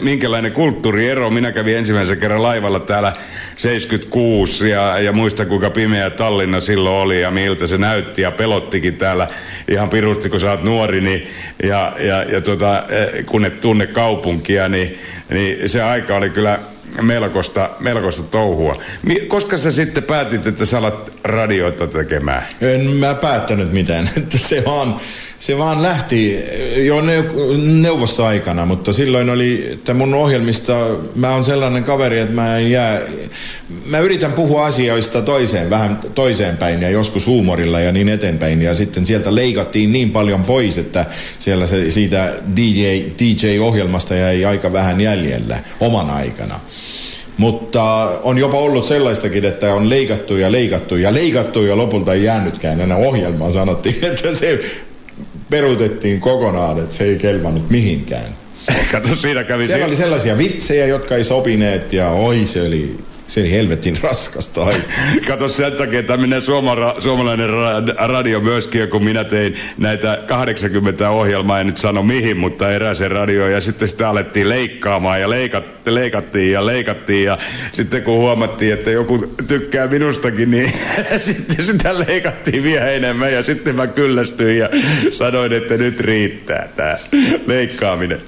[0.00, 3.12] minkälainen kulttuuriero, minä kävin ensimmäisen kerran laivalla täällä
[3.56, 8.96] 76 ja, ja muista kuinka pimeä Tallinna silloin oli ja miltä se näytti ja pelottikin
[8.96, 9.28] täällä
[9.68, 11.26] ihan pirusti, kun sä oot nuori, niin,
[11.62, 14.98] ja, ja, ja tota, eh, kun et tunne kaupunkia, niin,
[15.30, 16.58] niin se aika oli kyllä
[17.02, 18.82] melkoista, melkoista touhua.
[19.28, 22.42] Koska sä sitten päätit, että sä alat radioita tekemään?
[22.60, 24.10] En mä päättänyt mitään.
[24.16, 25.00] Että se vaan,
[25.38, 26.38] se vaan lähti
[26.76, 26.96] jo
[27.56, 30.72] neuvostoaikana, mutta silloin oli, että mun ohjelmista,
[31.14, 33.00] mä oon sellainen kaveri, että mä en jää,
[33.86, 38.62] mä yritän puhua asioista toiseen, vähän toiseen päin ja joskus huumorilla ja niin eteenpäin.
[38.62, 41.06] Ja sitten sieltä leikattiin niin paljon pois, että
[41.38, 42.84] siellä se, siitä DJ,
[43.18, 46.60] DJ-ohjelmasta jäi aika vähän jäljellä oman aikana.
[47.36, 47.82] Mutta
[48.22, 52.80] on jopa ollut sellaistakin, että on leikattu ja leikattu ja leikattu ja lopulta ei jäänytkään
[52.80, 53.52] enää ohjelmaan.
[53.52, 54.60] Sanottiin, että se
[55.50, 58.36] peruutettiin kokonaan, että se ei kelvannut mihinkään.
[58.92, 63.40] Kato, siinä kävi Siellä oli sellaisia vitsejä, jotka ei sopineet ja oi se oli se
[63.40, 64.90] oli helvetin raskasta aikaa.
[65.26, 67.50] Kato sen takia, että tämmöinen suoma, suomalainen
[67.98, 73.52] radio myöskin, kun minä tein näitä 80 ohjelmaa, en nyt sano mihin, mutta erääseen radioon,
[73.52, 75.30] ja sitten sitä alettiin leikkaamaan, ja
[75.94, 77.38] leikat, leikattiin ja leikattiin, ja
[77.72, 80.72] sitten kun huomattiin, että joku tykkää minustakin, niin
[81.20, 84.68] sitten sitä leikattiin vielä enemmän, ja sitten mä kyllästyin ja
[85.10, 86.96] sanoin, että nyt riittää tämä
[87.46, 88.20] leikkaaminen.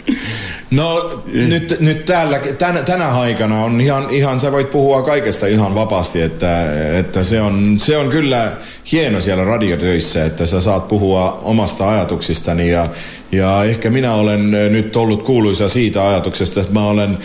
[0.70, 5.74] No nyt, nyt täällä, tänä, tänä aikana on ihan, ihan, sä voit puhua kaikesta ihan
[5.74, 6.66] vapaasti, että,
[6.98, 8.52] että se, on, se on kyllä
[8.92, 12.88] hieno siellä radiotöissä, että sä saat puhua omasta ajatuksistani ja,
[13.32, 17.18] ja ehkä minä olen nyt ollut kuuluisa siitä ajatuksesta, että mä olen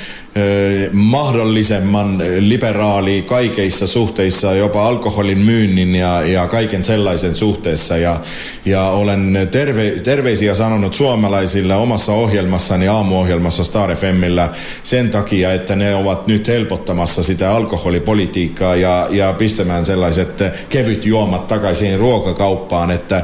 [0.91, 7.98] mahdollisemman liberaali kaikeissa suhteissa, jopa alkoholin myynnin ja, ja kaiken sellaisen suhteessa.
[7.98, 8.19] Ja,
[8.65, 14.50] ja olen terve, terveisiä sanonut suomalaisille omassa ohjelmassani, aamuohjelmassa Star FMillä
[14.84, 20.30] sen takia, että ne ovat nyt helpottamassa sitä alkoholipolitiikkaa ja, ja pistämään sellaiset
[20.69, 22.91] kevyt juomat takaisin ruokakauppaan.
[22.91, 23.24] Että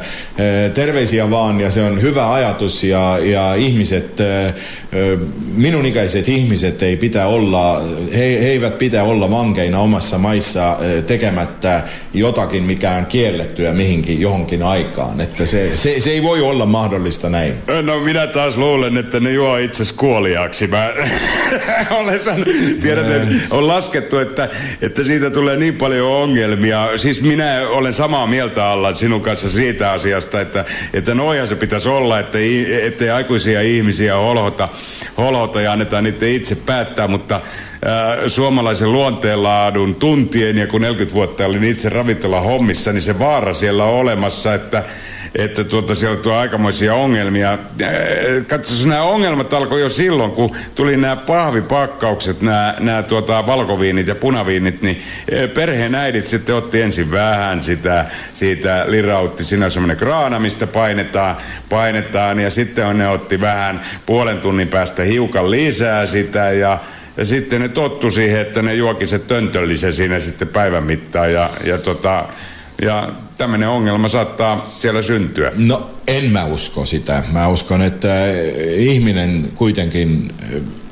[0.73, 4.17] terveisiä vaan ja se on hyvä ajatus ja, ja ihmiset,
[5.55, 7.81] minun ikäiset ihmiset ei pitää olla,
[8.13, 14.63] he, he eivät pitää olla vankeina omassa maissa tekemättä jotakin, mikä on kiellettyä mihinkin johonkin
[14.63, 15.21] aikaan.
[15.21, 17.53] Että se, se, se ei voi olla mahdollista näin.
[17.81, 20.67] No minä taas luulen, että ne juo itse kuoliaksi.
[20.67, 20.89] Mä
[21.99, 22.45] olen san,
[22.81, 24.49] tiedät, että on laskettu, että,
[24.81, 26.97] että siitä tulee niin paljon ongelmia.
[26.97, 31.89] Siis minä olen samaa mieltä alla sinun kanssa siitä asiasta, että, että noihan se pitäisi
[31.89, 32.37] olla, että
[32.83, 34.69] ettei aikuisia ihmisiä holhota,
[35.17, 37.41] holhota ja annetaan niiden itse päättää, mutta
[38.27, 43.83] suomalaisen luonteenlaadun tuntien ja kun 40 vuotta olin itse ravintola hommissa, niin se vaara siellä
[43.83, 44.83] on olemassa, että
[45.35, 47.57] että tuota, siellä tuo aikamoisia ongelmia.
[48.47, 54.15] Katsos, nämä ongelmat alkoi jo silloin, kun tuli nämä pahvipakkaukset, nämä, nämä tuota, valkoviinit ja
[54.15, 55.01] punaviinit, niin
[55.53, 61.37] perheen äidit sitten otti ensin vähän sitä, siitä lirautti, siinä on semmoinen kraana, mistä painetaan,
[61.69, 66.79] painetaan, ja sitten on, ne otti vähän puolen tunnin päästä hiukan lisää sitä, ja
[67.17, 71.33] ja sitten ne tottu siihen, että ne juoki se töntöllisen siinä sitten päivän mittaan.
[71.33, 72.25] Ja, ja, tota,
[72.81, 75.51] ja tämmöinen ongelma saattaa siellä syntyä.
[75.55, 77.23] No en mä usko sitä.
[77.31, 78.15] Mä uskon, että
[78.75, 80.27] ihminen kuitenkin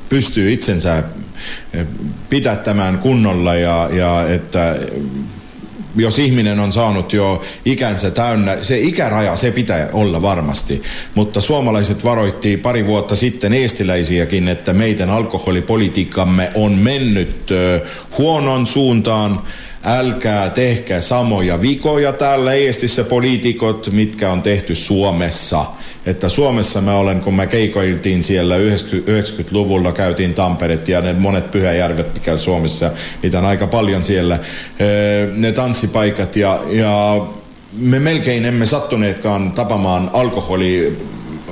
[0.08, 1.02] pystyy itsensä
[2.28, 4.76] pitättämään kunnolla ja, ja että
[5.96, 10.82] jos ihminen on saanut jo ikänsä täynnä, se ikäraja, se pitää olla varmasti.
[11.14, 17.50] Mutta suomalaiset varoitti pari vuotta sitten eestiläisiäkin, että meidän alkoholipolitiikkamme on mennyt
[18.18, 19.40] huonon suuntaan
[19.84, 25.64] älkää tehkää samoja vikoja täällä Eestissä poliitikot, mitkä on tehty Suomessa.
[26.06, 32.14] Että Suomessa mä olen, kun mä keikoiltiin siellä 90-luvulla, käytiin Tamperet ja ne monet pyhäjärvet,
[32.14, 32.90] mikä Suomessa,
[33.22, 34.38] niitä on aika paljon siellä,
[35.36, 37.20] ne tanssipaikat ja, ja
[37.78, 40.98] me melkein emme sattuneetkaan tapamaan alkoholi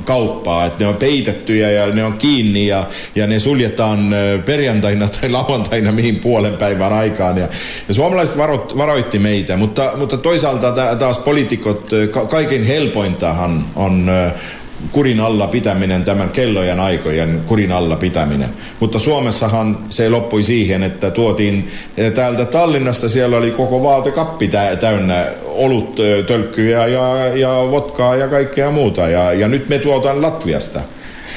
[0.05, 2.85] kauppaa, että ne on peitettyjä ja ne on kiinni ja,
[3.15, 7.39] ja ne suljetaan perjantaina tai lauantaina mihin puolen päivän aikaan.
[7.39, 7.49] Ja,
[7.89, 11.91] ja suomalaiset varo, varoitti meitä, mutta, mutta toisaalta taas poliitikot,
[12.29, 14.11] kaiken helpointahan on
[14.93, 18.49] kurin alla pitäminen, tämän kellojen aikojen kurin alla pitäminen.
[18.81, 21.71] Mutta Suomessahan se loppui siihen, että tuotiin
[22.15, 29.09] täältä Tallinnasta, siellä oli koko vaatekappi täynnä olut, tölkkyjä ja, ja votkaa ja kaikkea muuta.
[29.09, 30.81] Ja, ja nyt me tuotaan Latviasta.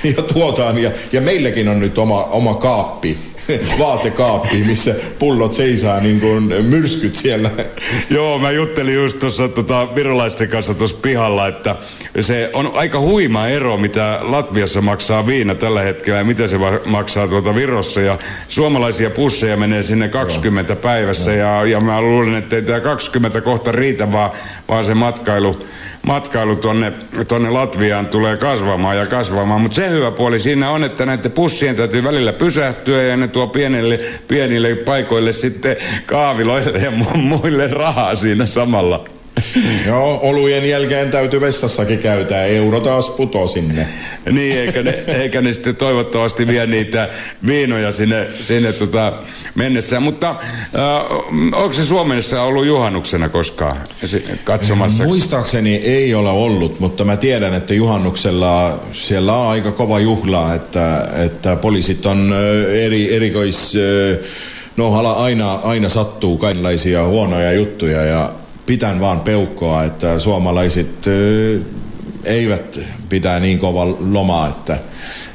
[0.16, 3.18] Ja tuotaan, ja, ja meilläkin on nyt oma, oma kaappi
[3.80, 7.50] vaatekaappiin, missä pullot seisaa niin kuin myrskyt siellä.
[8.10, 11.76] Joo, mä juttelin just tuossa tota, virolaisten kanssa tuossa pihalla, että
[12.22, 17.28] se on aika huima ero, mitä Latviassa maksaa viina tällä hetkellä ja mitä se maksaa
[17.28, 18.02] tuota Virossa.
[18.02, 20.82] Ja suomalaisia pusseja menee sinne 20 Joo.
[20.82, 24.32] päivässä ja, ja mä luulen, että ei tämä 20 kohta riitä, vaan,
[24.70, 25.66] vaan se matkailu
[26.02, 26.94] matkailu tuonne,
[27.28, 29.62] tuonne Latviaan tulee kasvamaan ja kasvamaan.
[29.62, 33.48] Mutta se hyvä puoli siinä on, että näiden pussien täytyy välillä pysähtyä ja ne tuo
[33.48, 39.06] pienille, pienille paikoille sitten kaaviloille ja muille rahaa siinä samalla.
[39.88, 42.46] Joo, olujen jälkeen täytyy vessassakin käytää.
[42.46, 43.88] Euro taas putoo sinne.
[44.32, 44.92] niin, eikä ne,
[45.22, 47.10] eikä ne sitten toivottavasti vie niitä
[47.48, 49.14] viinoja sinne, sinne tota
[49.56, 50.04] mennessään.
[50.04, 51.12] Mutta äh,
[51.54, 53.78] onko se Suomessa ollut juhannuksena koskaan
[54.44, 55.04] katsomassa?
[55.04, 61.10] Muistaakseni ei ole ollut, mutta mä tiedän, että juhannuksella siellä on aika kova juhla, että,
[61.26, 62.34] että poliisit on
[62.86, 63.78] eri, erikois...
[64.78, 68.34] No aina, aina sattuu kaikenlaisia huonoja juttuja ja
[68.72, 71.06] pitän vaan peukkoa, että suomalaiset
[72.24, 72.80] eivät
[73.12, 74.78] pitää niin kova lomaa, että,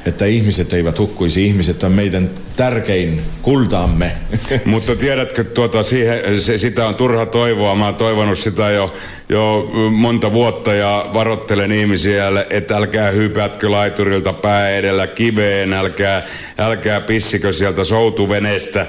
[0.06, 1.46] että ihmiset eivät hukkuisi.
[1.46, 4.12] Ihmiset on meidän tärkein kultaamme.
[4.64, 7.74] Mutta tiedätkö, tuota, siihen, se, sitä on turha toivoa.
[7.74, 8.94] Mä oon toivonut sitä jo,
[9.28, 16.22] jo monta vuotta ja varoittelen ihmisiä, että älkää hypätkö laiturilta pää edellä kiveen, älkää,
[16.58, 18.86] älkää pissikö sieltä soutuveneestä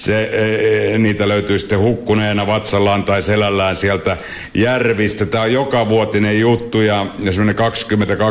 [0.00, 4.16] se, e, e, niitä löytyy sitten hukkuneena vatsallaan tai selällään sieltä
[4.54, 5.26] järvistä.
[5.26, 7.56] Tämä on joka vuotinen juttu ja, ja semmoinen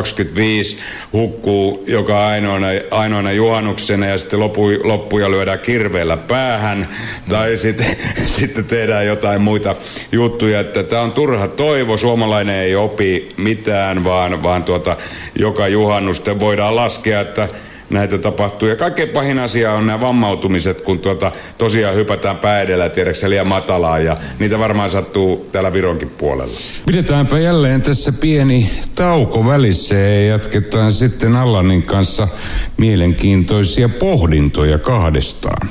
[0.00, 0.78] 20-25
[1.12, 6.88] hukkuu joka ainoana, ainoana juhannuksena ja sitten lopu, loppuja lyödään kirveellä päähän
[7.28, 7.96] tai sitten,
[8.38, 9.76] sitten tehdään jotain muita
[10.12, 10.60] juttuja.
[10.60, 14.96] Että tämä on turha toivo, suomalainen ei opi mitään, vaan, vaan tuota,
[15.38, 17.48] joka juhannusten voidaan laskea, että
[17.90, 18.68] näitä tapahtuu.
[18.68, 23.46] Ja kaikkein pahin asia on nämä vammautumiset, kun tuota, tosiaan hypätään pää edellä, tiedätkö liian
[23.46, 26.58] matalaa, ja niitä varmaan sattuu täällä Vironkin puolella.
[26.86, 32.28] Pidetäänpä jälleen tässä pieni tauko välissä ja jatketaan sitten Allanin kanssa
[32.76, 35.68] mielenkiintoisia pohdintoja kahdestaan.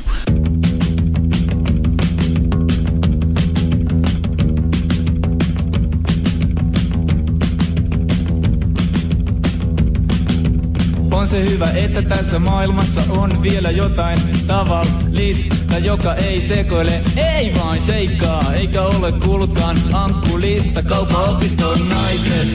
[11.30, 18.54] Se hyvä, että tässä maailmassa on vielä jotain tavallista, joka ei sekoile, ei vaan seikkaa,
[18.54, 20.84] eikä ole kuullutkaan ankkulista.
[20.84, 22.48] Kaupaopiston naiset,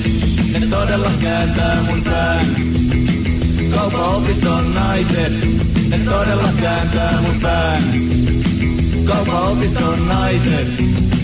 [0.52, 2.46] ne todella kääntää mun pään.
[3.74, 5.32] Kaupaopiston naiset,
[5.88, 7.82] ne todella kääntää mun pään.
[9.06, 10.68] Kaupaopiston naiset,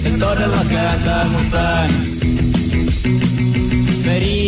[0.04, 1.90] ne todella kääntää mun pään.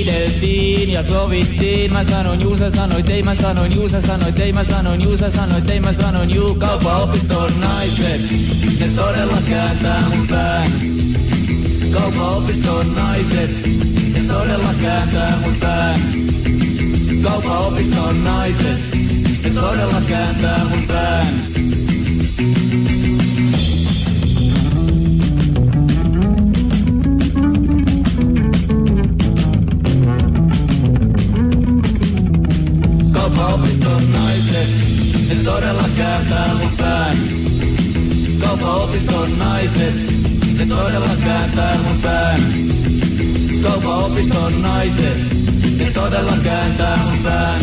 [0.03, 1.93] Riideltiin ja sovittiin.
[1.93, 5.17] Mä sanoin juu, sä sanoit ei, mä sanoin juu, sä sanoit ei, mä sanoin juu,
[5.17, 6.55] sä sanoit ei, mä sanoin juu.
[6.55, 8.21] Kaupaopiston naiset,
[8.81, 10.73] ne todella kääntää mun pään.
[11.93, 13.51] Kaupaopiston naiset,
[14.15, 16.01] ne todella kääntää mun pään.
[17.23, 18.79] Kaupaopiston naiset,
[19.45, 21.27] ne todella kääntää mun pään.
[36.13, 36.71] Kääntää mun.
[38.41, 39.95] Kaupaopiston naiset,
[40.59, 42.41] ne todella kääntää mun pään.
[43.63, 45.19] Kaupaopiston naiset,
[45.79, 47.61] ne todella kääntää mun pään.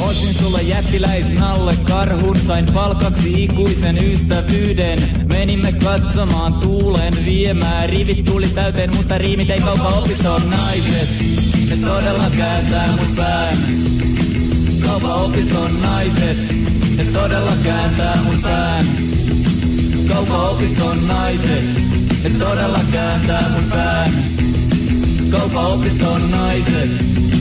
[0.00, 4.98] Otin sulle jättiläisnalle karhun, sain palkaksi ikuisen ystävyyden.
[5.28, 11.08] Menimme katsomaan tuulen viemään, rivit tuli täyteen, mutta riimit ei kaupaopiston naiset
[11.70, 13.56] ne todella kääntää mun pään.
[14.86, 16.38] Kaupaopiston naiset,
[16.96, 18.86] ne todella kääntää mun pään.
[20.08, 21.64] Kaupaopiston naiset,
[22.24, 24.12] ne todella kääntää mun pään.
[25.30, 26.90] Kaupaopiston naiset,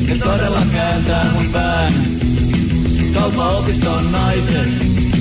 [0.07, 1.93] ne todella kääntää mun pään.
[3.13, 4.69] Kaupaopiston naiset,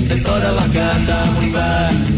[0.09, 2.14] ne todella kääntää mun pään.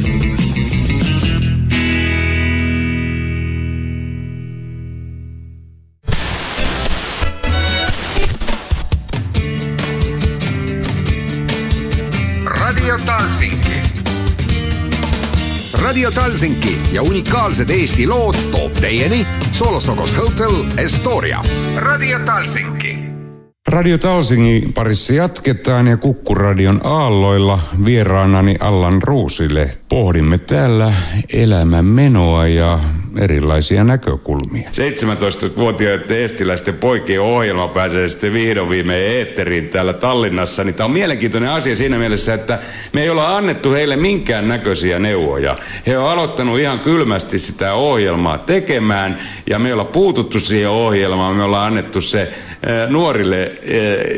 [13.06, 13.71] Talsinki.
[15.84, 21.43] Radio Talsinki ja unikaalsed Eesti lood toob teieni Solostokos Hotel Estoria.
[21.76, 22.97] Radio Talsinki.
[23.67, 30.93] Radio Talsingin parissa jatketaan ja Kukkuradion aalloilla vieraanani Allan Ruusille pohdimme täällä
[31.34, 32.80] elämän menoa ja
[33.19, 34.69] erilaisia näkökulmia.
[34.69, 40.63] 17-vuotiaiden estiläisten poikien ohjelma pääsee sitten vihdoin viimein eetteriin täällä Tallinnassa.
[40.63, 42.60] Niin tämä on mielenkiintoinen asia siinä mielessä, että
[42.93, 45.56] me ei olla annettu heille minkään näköisiä neuvoja.
[45.88, 51.36] He on aloittanut ihan kylmästi sitä ohjelmaa tekemään ja me ollaan puututtu siihen ohjelmaan.
[51.36, 52.34] Me ollaan annettu se
[52.89, 53.51] nuorille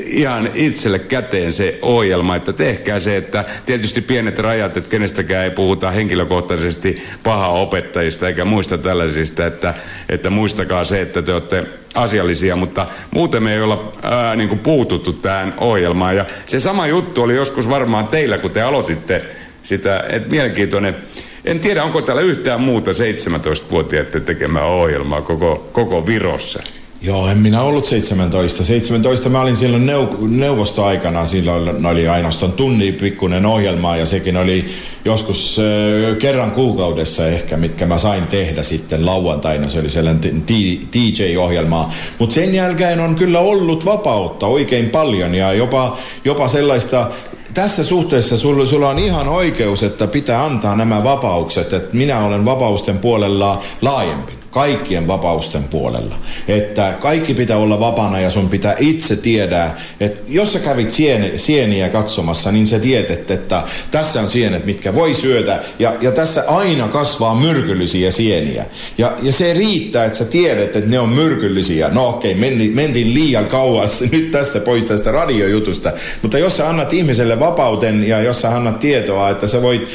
[0.06, 5.50] ihan itselle käteen se ohjelma, että tehkää se, että tietysti pienet rajat, että kenestäkään ei
[5.50, 9.74] puhuta henkilökohtaisesti paha opettajista eikä muista tällaisista, että,
[10.10, 11.64] että muistakaa se, että te olette
[11.96, 16.16] asiallisia, mutta muuten me ei olla ää, niin kuin puututtu tähän ohjelmaan.
[16.16, 19.26] Ja se sama juttu oli joskus varmaan teillä, kun te aloititte
[19.64, 20.96] sitä, että mielenkiintoinen
[21.46, 26.64] En tiedä, onko täällä yhtään muuta 17-vuotiaiden tekemää ohjelmaa koko, koko Virossa.
[27.02, 28.64] Joo, en minä ollut 17.
[28.64, 34.66] 17 mä olin silloin neu- neuvostoaikana, silloin oli ainoastaan tunni pikkuinen ohjelma ja sekin oli
[35.06, 39.70] joskus äh, kerran kuukaudessa ehkä, mitkä mä sain tehdä sitten lauantaina.
[39.70, 40.44] Se oli sellainen
[40.94, 41.94] DJ-ohjelmaa.
[42.20, 47.08] Mutta sen jälkeen on kyllä ollut vapautta oikein paljon ja jopa, jopa sellaista
[47.54, 52.46] tässä suhteessa sulla, sulla on ihan oikeus, että pitää antaa nämä vapaukset, että minä olen
[52.46, 56.16] vapausten puolella laajempi kaikkien vapausten puolella.
[56.48, 61.38] Että kaikki pitää olla vapaana ja sun pitää itse tiedä, että jos sä kävit sieni,
[61.38, 66.44] sieniä katsomassa, niin sä tiedät, että tässä on sienet, mitkä voi syötä ja, ja tässä
[66.48, 68.66] aina kasvaa myrkyllisiä sieniä.
[68.98, 71.90] Ja, ja se riittää, että sä tiedät, että ne on myrkyllisiä.
[71.90, 75.92] No okei, okay, mentiin liian kauas nyt tästä pois tästä radiojutusta.
[76.22, 79.90] Mutta jos sä annat ihmiselle vapauten ja jos sä annat tietoa, että sä voit,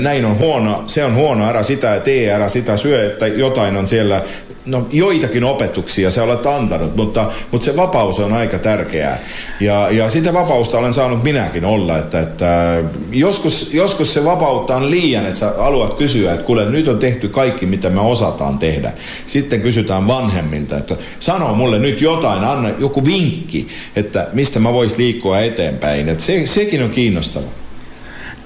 [0.00, 3.88] näin on huono, se on huono, ära sitä tee, ära sitä syö, että jotain on
[3.94, 4.22] siellä,
[4.66, 9.18] no joitakin opetuksia sä olet antanut, mutta, mutta se vapaus on aika tärkeää.
[9.60, 14.90] Ja, ja sitä vapausta olen saanut minäkin olla, että, että joskus, joskus se vapautta on
[14.90, 18.92] liian, että sä haluat kysyä, että kuule nyt on tehty kaikki, mitä me osataan tehdä.
[19.26, 23.66] Sitten kysytään vanhemmilta, että sano mulle nyt jotain, anna joku vinkki,
[23.96, 26.08] että mistä mä vois liikkua eteenpäin.
[26.08, 27.63] Että se, sekin on kiinnostavaa.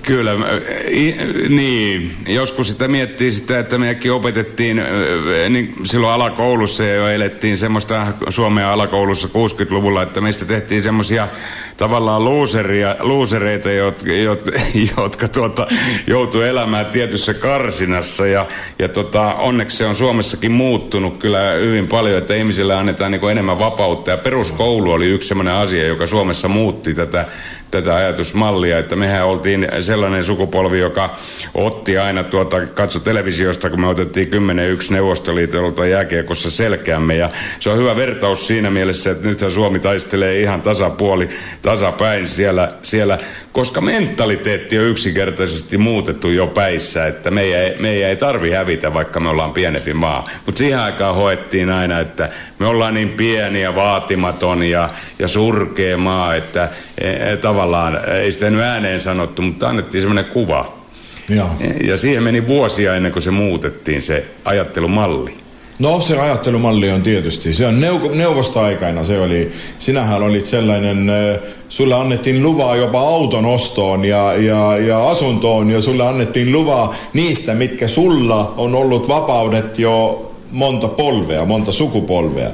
[0.08, 0.32] Kyllä,
[1.48, 2.16] niin.
[2.28, 4.82] Joskus sitä miettii sitä, että mekin opetettiin,
[5.48, 11.28] niin silloin alakoulussa ja jo elettiin semmoista Suomen alakoulussa 60-luvulla, että meistä tehtiin semmoisia
[11.78, 14.10] tavallaan luuseria, luusereita, jotka,
[14.96, 15.66] jotka tuota,
[16.06, 18.26] joutuu elämään tietyssä karsinassa.
[18.26, 18.46] Ja,
[18.78, 23.58] ja tota, onneksi se on Suomessakin muuttunut kyllä hyvin paljon, että ihmisille annetaan niin enemmän
[23.58, 24.10] vapautta.
[24.10, 27.26] Ja peruskoulu oli yksi sellainen asia, joka Suomessa muutti tätä,
[27.70, 31.16] tätä ajatusmallia, että mehän oltiin sellainen sukupolvi, joka
[31.54, 34.30] otti aina tuota, katso televisiosta, kun me otettiin 10-1
[34.90, 37.16] Neuvostoliitolta jääkiekossa selkeämme.
[37.16, 41.28] Ja se on hyvä vertaus siinä mielessä, että nythän Suomi taistelee ihan tasapuoli
[41.68, 43.18] tasapäin siellä, siellä,
[43.52, 49.20] koska mentaliteetti on yksinkertaisesti muutettu jo päissä, että meidän, ei, meidän ei tarvi hävitä, vaikka
[49.20, 50.24] me ollaan pienempi maa.
[50.46, 55.98] Mutta siihen aikaan hoettiin aina, että me ollaan niin pieni ja vaatimaton ja, ja surkea
[55.98, 60.78] maa, että e, e, tavallaan ei sitä nyt ääneen sanottu, mutta annettiin semmoinen kuva.
[61.28, 61.46] Ja.
[61.84, 65.47] ja siihen meni vuosia ennen kuin se muutettiin se ajattelumalli.
[65.78, 71.12] No se ajattelumalli on tietysti, se on neu- neuvostoaikaina se oli, sinähän olit sellainen,
[71.68, 77.54] sulle annettiin luvaa jopa auton ostoon ja, ja, ja asuntoon ja sulle annettiin luvaa niistä,
[77.54, 82.50] mitkä sulla on ollut vapaudet jo monta polvea, monta sukupolvea.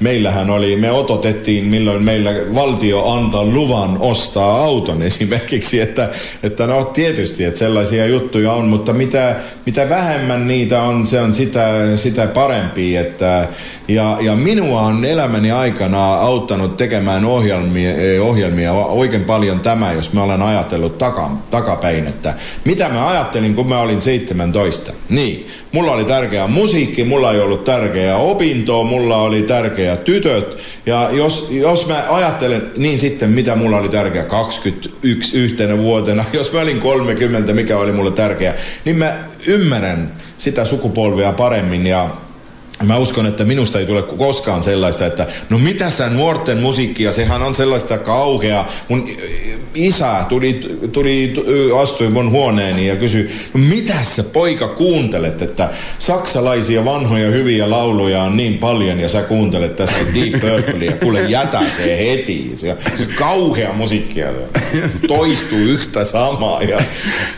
[0.00, 6.08] Meillähän oli, me ototettiin milloin meillä valtio antaa luvan ostaa auton esimerkiksi, että,
[6.42, 9.36] että no tietysti, että sellaisia juttuja on, mutta mitä,
[9.66, 13.48] mitä vähemmän niitä on, se on sitä, sitä parempi, että
[13.88, 20.12] ja, ja minua on elämäni aikana auttanut tekemään ohjelmia, eh, ohjelmia oikein paljon tämä, jos
[20.12, 22.34] mä olen ajatellut taka, takapäin, että
[22.64, 24.92] mitä mä ajattelin, kun mä olin 17.
[25.08, 30.58] Niin, mulla oli tärkeä musiikki, mulla ei ollut tärkeää opintoa, mulla oli tärkeä tytöt.
[30.86, 36.52] Ja jos, jos mä ajattelen, niin sitten mitä mulla oli tärkeä 21 yhtenä vuotena, jos
[36.52, 38.54] mä olin 30, mikä oli mulle tärkeä,
[38.84, 42.10] niin mä ymmärrän sitä sukupolvia paremmin ja
[42.82, 47.42] Mä uskon, että minusta ei tule koskaan sellaista, että no mitä sä nuorten musiikkia, sehän
[47.42, 48.64] on sellaista kauhea.
[48.88, 49.08] Mun
[49.74, 50.60] isä tuli,
[50.92, 51.34] tuli,
[51.82, 58.22] astui mun huoneeni ja kysyi, no mitä sä poika kuuntelet, että saksalaisia vanhoja hyviä lauluja
[58.22, 62.52] on niin paljon ja sä kuuntelet tässä Deep Purplea, kuule jätä se heti.
[62.56, 64.26] Se, se kauhea musiikkia
[65.08, 66.80] toistuu yhtä samaa ja,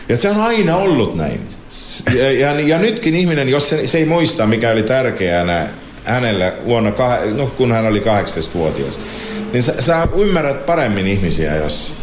[0.09, 1.60] ja se on aina ollut näin.
[2.17, 5.67] Ja, ja, ja nytkin ihminen, jos se, se ei muista, mikä oli tärkeänä
[6.03, 6.93] hänellä vuonna,
[7.35, 8.99] no, kun hän oli 18-vuotias,
[9.53, 11.93] niin sä, sä ymmärrät paremmin ihmisiä, jos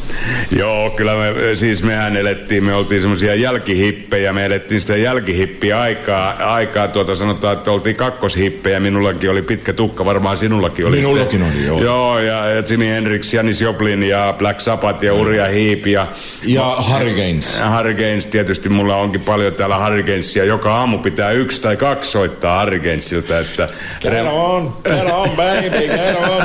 [0.50, 6.54] Joo, kyllä me, siis mehän elettiin, me oltiin semmoisia jälkihippejä, me elettiin sitä jälkihippiä aikaa,
[6.54, 10.96] aikaa tuota sanotaan, että oltiin kakkoshippejä, minullakin oli pitkä tukka, varmaan sinullakin oli.
[10.96, 11.82] Minullakin oli, joo.
[11.82, 16.06] Joo, ja, Jimi Hendrix, Janis Joplin ja Black Sabbath ja Uria Heep ja...
[16.44, 17.58] Ja Harry Gaines.
[17.58, 22.10] Harry Gaines, tietysti mulla onkin paljon täällä Harry Gainesia, joka aamu pitää yksi tai kaksi
[22.10, 23.68] soittaa Harry Gainesilta, että...
[24.00, 26.42] Get on, get on baby, get on.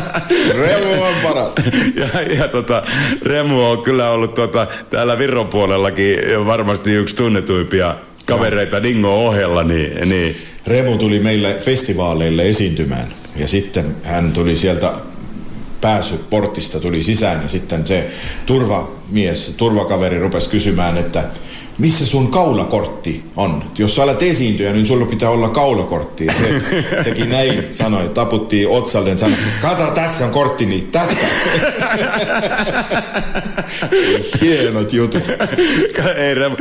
[0.60, 1.56] Remu on paras.
[2.02, 2.84] ja, ja tota,
[3.22, 7.96] Remu on kyllä ollut tuota, täällä Virron puolellakin varmasti yksi tunnetuimpia
[8.26, 10.36] kavereita Dingo ohella, niin, niin...
[10.68, 13.08] Remu tuli meille festivaaleille esiintymään.
[13.36, 14.94] Ja sitten hän tuli sieltä
[15.82, 18.08] pääsy portista tuli sisään ja sitten se
[18.46, 21.24] turvamies, turvakaveri rupesi kysymään, että
[21.78, 23.64] missä sun kaulakortti on?
[23.78, 26.28] Jos sä olet esiintyjä, niin sulla pitää olla kaulakortti.
[26.38, 31.16] Se teki näin, sanoi, taputti otsalle ja sanoi, kato tässä on kortti, niin tässä.
[34.42, 35.24] Hienot jutut.
[36.16, 36.52] Ei, Rem,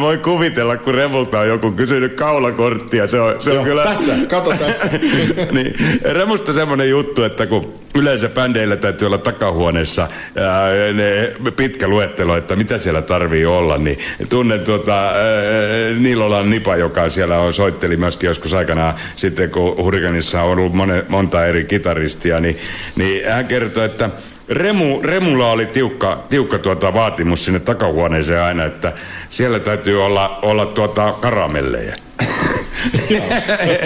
[0.00, 3.08] voi kuvitella, kun Remulta on joku kysynyt kaulakorttia.
[3.08, 3.84] Se on, se on Joo, kyllä...
[3.84, 4.86] tässä, kato tässä.
[5.52, 12.36] niin, Remusta semmoinen juttu, että kun yleensä bändeillä täytyy olla takahuoneessa ää, ne pitkä luettelo,
[12.36, 18.26] että mitä siellä tarvii olla, niin tunnen tuota ää, Nipa, joka siellä on, soitteli myöskin
[18.26, 22.58] joskus aikanaan sitten, kun Hurrikanissa on ollut mone, monta eri kitaristia, niin,
[22.96, 24.10] niin hän kertoi, että
[24.48, 28.92] Remu, Remulla oli tiukka, tiukka tuota vaatimus sinne takahuoneeseen aina, että
[29.28, 31.94] siellä täytyy olla, olla tuota karamelleja.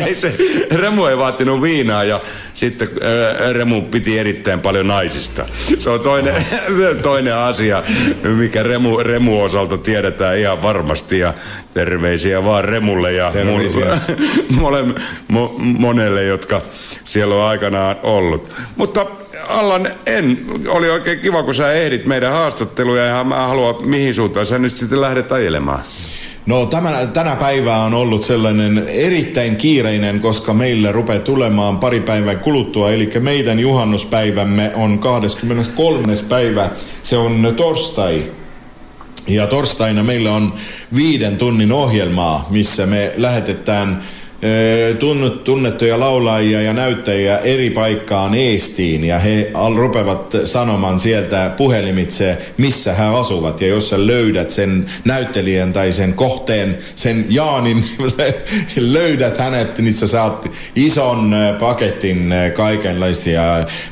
[0.06, 0.34] Ei se,
[0.72, 2.20] Remu ei vaatinut viinaa ja
[2.54, 2.88] sitten
[3.52, 5.46] Remu piti erittäin paljon naisista.
[5.78, 6.34] Se on toinen,
[7.02, 7.82] toinen asia,
[8.36, 11.34] mikä Remu, Remu osalta tiedetään ihan varmasti ja
[11.74, 13.98] terveisiä vaan Remulle ja Terveisiä.
[14.60, 14.84] mole,
[15.28, 16.60] mo, monelle, jotka
[17.04, 18.52] siellä on aikanaan ollut.
[18.76, 19.06] Mutta
[19.48, 20.38] Allan, en,
[20.68, 24.76] oli oikein kiva, kun sä ehdit meidän haastatteluja ja mä haluan, mihin suuntaan sä nyt
[24.76, 25.82] sitten lähdet ajelemaan.
[26.46, 32.34] No tämä, tänä päivää on ollut sellainen erittäin kiireinen, koska meille rupeaa tulemaan pari päivää
[32.34, 32.90] kuluttua.
[32.90, 36.12] Eli meidän juhannuspäivämme on 23.
[36.28, 36.70] päivä,
[37.02, 38.32] se on torstai.
[39.28, 40.54] Ja torstaina meillä on
[40.96, 44.02] viiden tunnin ohjelmaa, missä me lähetetään
[45.44, 53.04] tunnettuja laulajia ja näyttäjiä eri paikkaan Eestiin ja he rupeavat sanomaan sieltä puhelimitse, missä he
[53.04, 53.60] asuvat.
[53.60, 57.84] Ja jos sä löydät sen näyttelijän tai sen kohteen, sen Jaanin,
[58.76, 63.42] löydät hänet, niin sä saat ison paketin kaikenlaisia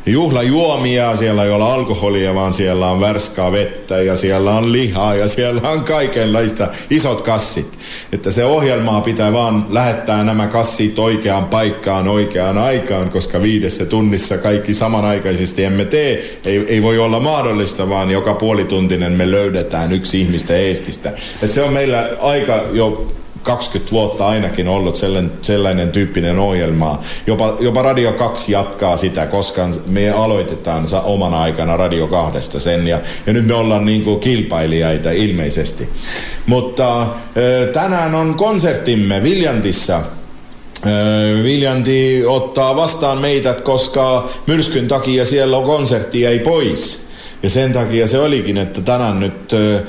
[0.07, 1.17] juhlajuomia.
[1.17, 5.71] Siellä ei ole alkoholia, vaan siellä on värskaa vettä ja siellä on lihaa ja siellä
[5.71, 7.79] on kaikenlaista isot kassit.
[8.13, 14.39] Että se ohjelmaa pitää vaan lähettää nämä kassit oikeaan paikkaan oikeaan aikaan, koska viidessä tunnissa
[14.39, 16.41] kaikki samanaikaisesti emme tee.
[16.45, 21.13] Ei, ei voi olla mahdollista, vaan joka puolituntinen me löydetään yksi ihmistä Eestistä.
[21.43, 23.13] Et se on meillä aika jo
[23.43, 27.03] 20 vuotta ainakin ollut sellainen, sellainen tyyppinen ohjelma.
[27.27, 32.87] Jopa, jopa Radio 2 jatkaa sitä, koska me aloitetaan omana aikana Radio 2 sen.
[32.87, 35.89] Ja, ja nyt me ollaan niin kuin kilpailijaita ilmeisesti.
[36.47, 37.07] Mutta
[37.73, 40.01] tänään on konserttimme Viljantissa.
[40.87, 47.09] Ö, Viljanti ottaa vastaan meidät, koska myrskyn takia siellä on konsertti jäi pois.
[47.43, 49.81] Ja sen takia se olikin, että tänään nyt ö,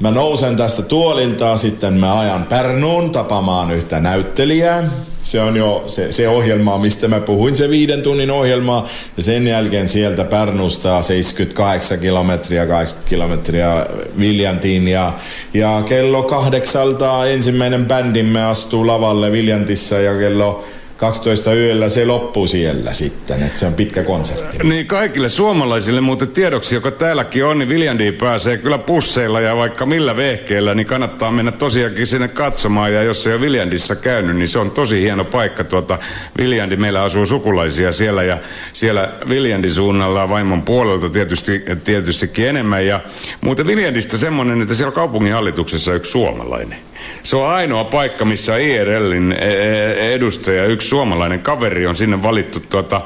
[0.00, 4.90] mä nousen tästä tuolilta, sitten mä ajan Pärnuun tapamaan yhtä näyttelijää.
[5.24, 8.86] Se on jo se, se ohjelma, mistä mä puhuin, se viiden tunnin ohjelma.
[9.16, 13.86] Ja sen jälkeen sieltä Pärnusta 78 kilometriä, 80 kilometriä
[14.18, 14.88] Viljantiin.
[14.88, 15.12] Ja,
[15.54, 20.64] ja kello kahdeksalta ensimmäinen bändimme astuu lavalle Viljantissa ja kello
[20.96, 24.58] 12 yöllä se loppuu siellä sitten, että se on pitkä konsertti.
[24.62, 29.86] Niin kaikille suomalaisille muuten tiedoksi, joka täälläkin on, niin Viljandiin pääsee kyllä pusseilla ja vaikka
[29.86, 32.92] millä vehkeellä, niin kannattaa mennä tosiaankin sinne katsomaan.
[32.92, 35.64] Ja jos ei ole Viljandissa käynyt, niin se on tosi hieno paikka.
[35.64, 35.98] Tuota,
[36.38, 38.38] Viljandi, meillä asuu sukulaisia siellä ja
[38.72, 42.86] siellä Viljandin suunnalla vaimon puolelta tietysti, tietystikin enemmän.
[42.86, 43.00] Ja
[43.40, 46.78] muuten Viljandista semmoinen, että siellä on kaupunginhallituksessa yksi suomalainen.
[47.24, 53.00] Se on ainoa paikka, missä IRLin e, edustaja, yksi suomalainen kaveri on sinne valittu tuota,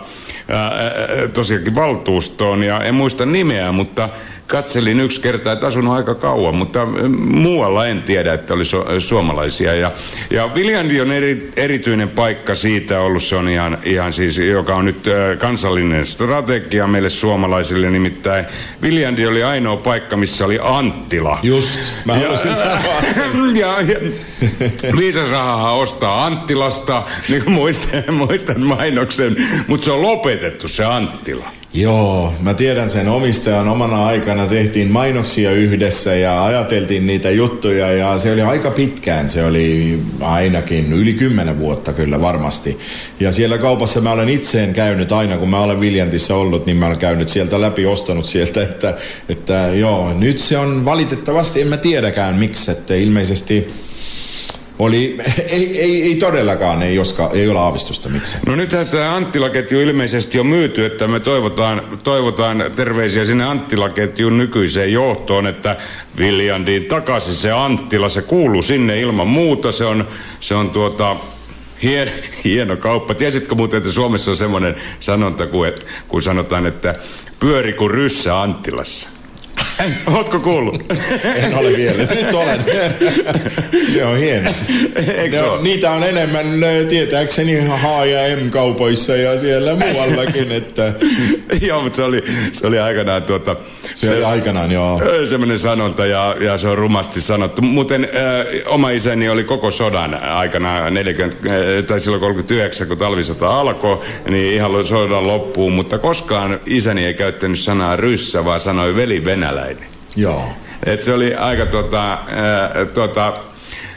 [0.48, 0.70] ää,
[1.32, 2.62] tosiaankin valtuustoon.
[2.62, 4.08] Ja en muista nimeä, mutta
[4.48, 6.86] katselin yksi kerta, että asunut aika kauan, mutta
[7.18, 9.74] muualla en tiedä, että oli su- suomalaisia.
[9.74, 9.92] Ja,
[10.30, 14.84] ja Viljandi on eri, erityinen paikka siitä ollut, se on ihan, ihan siis, joka on
[14.84, 18.46] nyt äh, kansallinen strategia meille suomalaisille, nimittäin
[18.82, 21.38] Viljandi oli ainoa paikka, missä oli Anttila.
[21.42, 22.56] Just, mä sen.
[23.60, 29.36] ja, ja viisas rahaa ostaa Anttilasta, niin kuin muistan, muistan mainoksen,
[29.66, 31.57] mutta se on lopetettu se Anttila.
[31.74, 38.18] Joo, mä tiedän sen omistajan omana aikana tehtiin mainoksia yhdessä ja ajateltiin niitä juttuja ja
[38.18, 42.78] se oli aika pitkään, se oli ainakin yli kymmenen vuotta kyllä varmasti.
[43.20, 46.86] Ja siellä kaupassa mä olen itseen käynyt aina, kun mä olen Viljantissa ollut, niin mä
[46.86, 48.94] olen käynyt sieltä läpi, ostanut sieltä, että,
[49.28, 53.87] että joo, nyt se on valitettavasti, en mä tiedäkään miksi, että ilmeisesti
[54.78, 55.16] oli,
[55.48, 58.36] ei, ei, ei todellakaan, ei, oska, ei ole aavistusta miksi.
[58.46, 64.92] No nythän sitä Anttila-ketju ilmeisesti on myyty, että me toivotaan, toivotaan terveisiä sinne Anttila-ketjun nykyiseen
[64.92, 65.76] johtoon, että
[66.18, 70.08] Viljandiin takaisin se Anttila, se kuuluu sinne ilman muuta, se on,
[70.40, 71.16] se on tuota,
[71.82, 72.12] Hien,
[72.44, 73.14] hieno kauppa.
[73.14, 76.94] Tiesitkö muuten, että Suomessa on semmoinen sanonta, kun, et, kun sanotaan, että
[77.40, 79.17] pyöri kuin ryssä Anttilassa?
[79.84, 80.82] Ei, ootko kuullut?
[81.44, 82.02] En ole vielä.
[82.14, 82.64] Nyt olen.
[83.92, 84.50] Se on hieno.
[85.16, 86.46] Eikö on, niitä on enemmän
[86.88, 90.52] tietääkseni H- ja M-kaupoissa ja siellä muuallakin.
[90.52, 90.92] Että...
[91.68, 93.56] joo, mutta se oli, se oli aikanaan tuota...
[93.94, 95.00] Se, se oli aikanaan, joo.
[95.24, 97.62] Semmoinen sanonta ja, ja se on rumasti sanottu.
[97.62, 103.60] Muuten äh, oma isäni oli koko sodan aikana 40, äh, tai silloin 39, kun talvisota
[103.60, 109.24] alkoi, niin ihan sodan loppuun, mutta koskaan isäni ei käyttänyt sanaa ryssä, vaan sanoi veli
[109.24, 109.67] venäläinen.
[110.16, 110.48] Joo.
[110.86, 112.18] Et se oli aika tota, äh,
[112.94, 113.32] tota,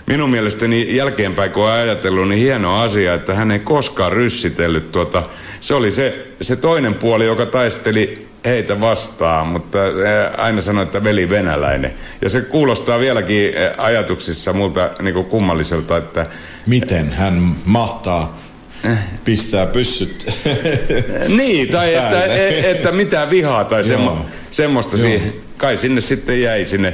[0.08, 5.24] minun mielestäni jälkeenpäin kun ajatellut, niin hieno asia, että hän ei koskaan ryssitellyt tuota,
[5.60, 9.80] se oli se, se toinen puoli, joka taisteli heitä vastaan, mutta
[10.38, 11.94] aina sanoi, että veli venäläinen.
[12.22, 16.26] Ja se kuulostaa vieläkin ajatuksissa multa niin kuin kummalliselta, että...
[16.68, 18.42] Miten hän mahtaa
[19.24, 20.26] pistää pyssyt
[21.38, 25.34] Niin, tai että, e, että mitään vihaa tai semmo, semmoista siihen.
[25.62, 26.94] Kai sinne sitten jäi sinne,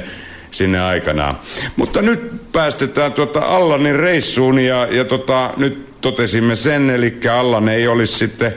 [0.50, 1.40] sinne aikanaan.
[1.76, 7.88] Mutta nyt päästetään tuota Allanin reissuun ja, ja tota, nyt totesimme sen, eli Allan ei
[7.88, 8.54] olisi sitten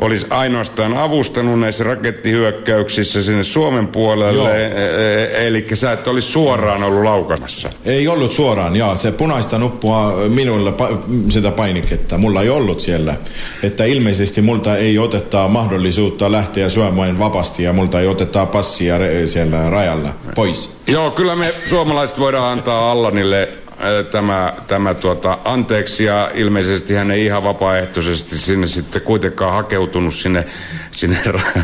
[0.00, 4.70] olisi ainoastaan avustanut näissä rakettihyökkäyksissä sinne Suomen puolelle, e,
[5.42, 7.70] e, eli sä et olisi suoraan ollut laukamassa.
[7.84, 8.96] Ei ollut suoraan, joo.
[8.96, 10.74] Se punaista nuppua minulla
[11.28, 13.16] sitä painiketta, mulla ei ollut siellä.
[13.62, 19.70] Että ilmeisesti multa ei oteta mahdollisuutta lähteä syömään vapaasti ja multa ei oteta passia siellä
[19.70, 20.76] rajalla pois.
[20.86, 23.48] Joo, kyllä me suomalaiset voidaan antaa Allanille
[24.10, 30.46] tämä, tämä tuota, anteeksi ja ilmeisesti hän ei ihan vapaaehtoisesti sinne sitten kuitenkaan hakeutunut sinne,
[30.90, 31.18] sinne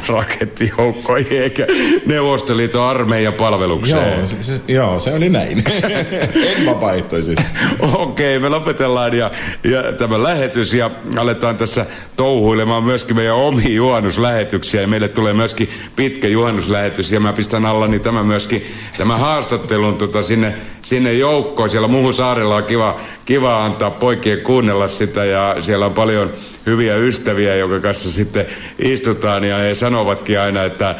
[0.08, 1.66] rakettijoukkoihin eikä
[2.06, 4.18] Neuvostoliiton armeijan palvelukseen.
[4.18, 5.64] Joo, se, joo, se oli näin.
[6.58, 7.42] en vapaaehtoisesti.
[7.80, 9.30] Okei, okay, me lopetellaan ja,
[9.64, 15.70] ja tämä lähetys ja aletaan tässä touhuilemaan myöskin meidän omi juhannuslähetyksiä ja meille tulee myöskin
[15.96, 18.66] pitkä juhannuslähetys ja mä pistän alla niin tämä myöskin,
[18.98, 21.70] tämä haastattelun tota, sinne, sinne joukkoon.
[21.70, 26.32] Siellä muuhun saarella on kiva, kiva antaa poikien kuunnella sitä ja siellä on paljon
[26.66, 28.46] hyviä ystäviä, jonka kanssa sitten
[28.78, 30.94] istutaan ja he sanovatkin aina, että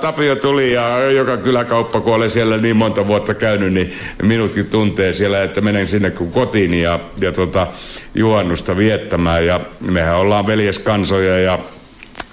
[0.00, 3.92] Tapio tuli ja joka kyläkauppa, kun olen siellä niin monta vuotta käynyt, niin
[4.22, 7.66] minutkin tuntee siellä, että menen sinne kuin kotiin ja, ja tota,
[8.14, 9.46] juhannusta viettämään.
[9.46, 11.58] Ja mehän ollaan veljeskansoja ja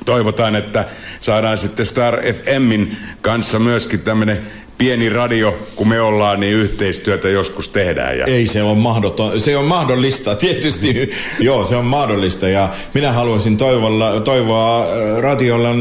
[0.05, 0.85] toivotaan, että
[1.19, 4.47] saadaan sitten Star FMin kanssa myöskin tämmöinen
[4.77, 8.17] pieni radio, kun me ollaan, niin yhteistyötä joskus tehdään.
[8.17, 8.25] Ja...
[8.25, 13.57] Ei se on mahdoton, se on mahdollista, tietysti, joo se on mahdollista ja minä haluaisin
[13.57, 15.75] toivolla, toivoa äh, radiolla äh,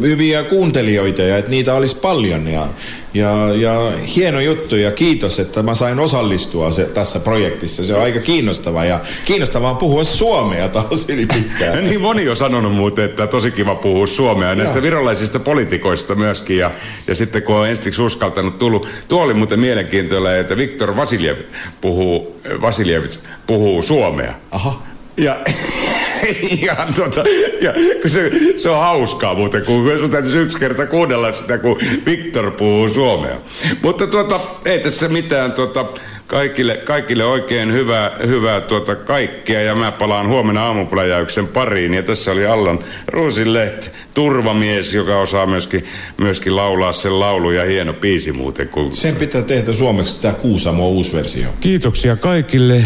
[0.00, 2.68] hyviä kuuntelijoita ja että niitä olisi paljon ja
[3.14, 7.84] ja, ja hieno juttu ja kiitos, että mä sain osallistua se, tässä projektissa.
[7.84, 11.84] Se on aika kiinnostavaa ja kiinnostavaa puhua suomea taas yli pitkään.
[11.84, 14.54] niin moni on sanonut muuten, että tosi kiva puhua suomea.
[14.54, 16.58] Näistä virolaisista politikoista myöskin.
[16.58, 16.70] Ja,
[17.06, 21.36] ja sitten kun on ensiksi uskaltanut tullut, tuo oli muuten mielenkiintoinen, että Viktor Vasiljev
[21.80, 24.34] puhuu, Vasiljevits puhuu suomea.
[24.50, 24.82] Aha.
[25.16, 25.36] Ja
[26.62, 27.24] ihan tota,
[27.60, 27.72] ja
[28.06, 32.88] se, se on hauskaa muuten, kun sun täytyisi yksi kerta kuunnella sitä, kun Viktor puhuu
[32.88, 33.36] suomea.
[33.82, 35.86] Mutta tuota, ei tässä mitään, tuota,
[36.26, 41.94] kaikille, kaikille oikein hyvää, hyvää tuota kaikkea ja mä palaan huomenna aamupläjäyksen pariin.
[41.94, 45.84] Ja tässä oli Allan Ruusinlehti, turvamies, joka osaa myöskin,
[46.16, 48.68] myöskin laulaa sen laulu ja hieno biisi muuten.
[48.68, 48.96] Kun...
[48.96, 51.48] Sen pitää tehdä suomeksi tämä Kuusamo uusi versio.
[51.60, 52.84] Kiitoksia kaikille,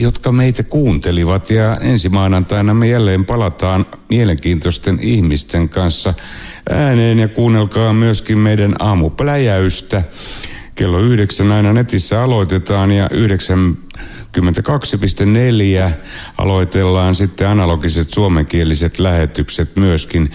[0.00, 6.14] jotka meitä kuuntelivat ja ensi maanantaina me jälleen palataan mielenkiintoisten ihmisten kanssa
[6.70, 10.02] ääneen ja kuunnelkaa myöskin meidän aamupläjäystä.
[10.76, 13.14] Kello yhdeksän aina netissä aloitetaan ja 92,4
[16.38, 20.30] aloitellaan sitten analogiset suomenkieliset lähetykset myöskin.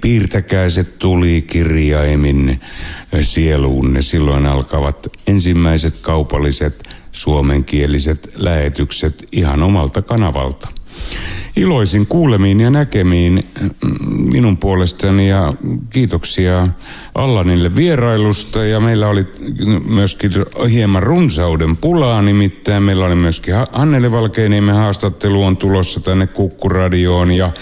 [0.00, 2.60] Piirtäkää se tuli kirjaimin
[3.22, 4.02] sieluunne.
[4.02, 10.68] Silloin alkavat ensimmäiset kaupalliset suomenkieliset lähetykset ihan omalta kanavalta
[11.56, 13.70] iloisin kuulemiin ja näkemiin mm,
[14.32, 15.52] minun puolestani ja
[15.90, 16.68] kiitoksia
[17.14, 18.64] Allanille vierailusta.
[18.64, 19.26] Ja meillä oli
[19.88, 20.32] myöskin
[20.70, 22.82] hieman runsauden pulaa, nimittäin.
[22.82, 27.52] Meillä oli myöskin Anneli Valkeiniemen haastattelu on tulossa tänne Kukkuradioon ja,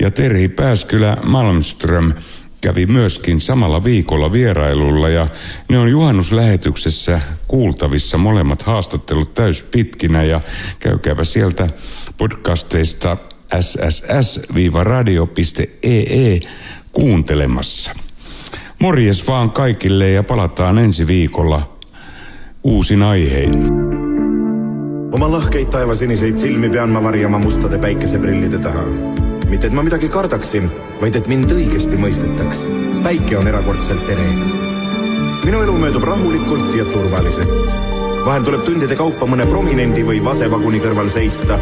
[0.00, 2.12] ja Terhi Pääskylä Malmström
[2.60, 5.26] kävi myöskin samalla viikolla vierailulla ja
[5.68, 10.40] ne on juhannuslähetyksessä kuultavissa molemmat haastattelut täyspitkinä ja
[10.78, 11.68] käykääpä sieltä
[12.16, 13.16] podcasteista
[13.60, 14.36] sss-radio.ee
[16.32, 16.40] e
[16.92, 17.92] kuuntelemassa.
[18.78, 21.78] Morjes vaan kaikille ja palataan ensi viikolla
[22.64, 23.54] uusin aihein.
[25.12, 28.82] Oma lahkeid taevasiniseid silmi pean ma varjama mustade päikeseprillide taha.
[29.48, 30.68] Mitte et ma midagi kardaksin,
[31.00, 32.66] vaid et mind õigesti mõistetaks
[33.04, 34.26] päike on erakordselt ere.
[35.44, 37.70] minu elu möödub rahulikult ja turvaliselt.
[38.26, 41.58] vahel tuleb tundide kaupa mõne prominendi või vasevaguni kõrval seista.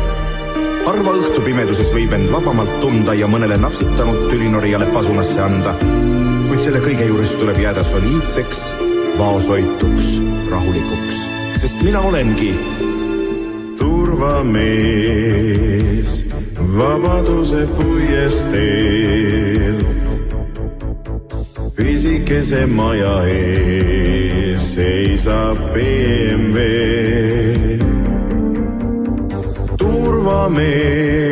[0.87, 5.75] harva õhtupimeduses võib end vabamalt tunda ja mõnele napsitanud tülinorijale pasunasse anda.
[6.49, 8.73] kuid selle kõige juures tuleb jääda soliidseks,
[9.19, 10.21] vaoshoituks,
[10.51, 11.17] rahulikuks,
[11.55, 12.59] sest mina olengi
[13.79, 15.17] turvamees
[16.59, 19.37] vabaduse puiesteel.
[21.77, 26.59] pisikese maja ees seisab BMW.
[29.79, 31.23] turvamees,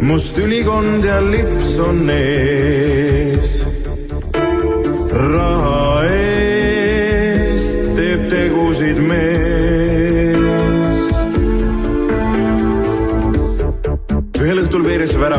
[0.00, 3.09] must ülikond ja lips on ees.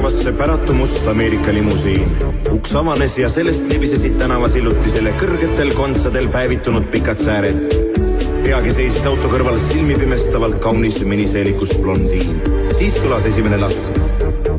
[0.02, 2.08] Väravasse päratu must Ameerika limusiin.
[2.52, 7.60] uks avanes ja sellest libisesid tänavasillutisele kõrgetel kontsadel päevitunud pikad sääred.
[8.44, 12.42] peagi seisis auto kõrval silmipimestavalt kaunis miniseelikus blondiin.
[12.74, 13.94] siis kõlas esimene lask.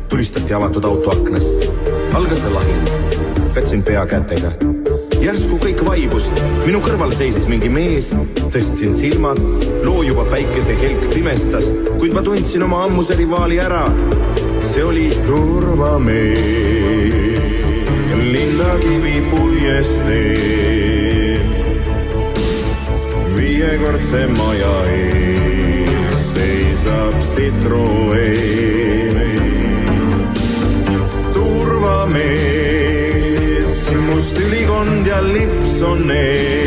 [0.08, 1.66] tulistati avatud auto aknast.
[2.14, 2.86] algas lahing.
[3.54, 4.52] katsin pea kätega
[5.22, 6.30] järsku kõik vaibus,
[6.66, 8.14] minu kõrval seisis mingi mees,
[8.54, 9.42] tõstsin silmad,
[9.82, 13.86] loojuva päikese helk pimestas, kuid ma tundsin oma ammuse rivaali ära
[14.64, 16.42] see oli turvamees
[18.14, 20.42] linnakivi puiesteel.
[23.36, 29.16] viiekordse maja ees seisab Citroen.
[31.34, 32.70] turvamees,
[34.10, 36.61] must ülikond ja lips on ees.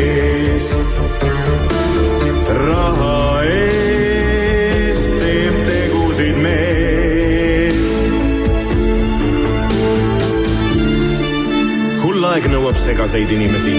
[12.36, 13.70] Aeg nõuab segaseid inimesi.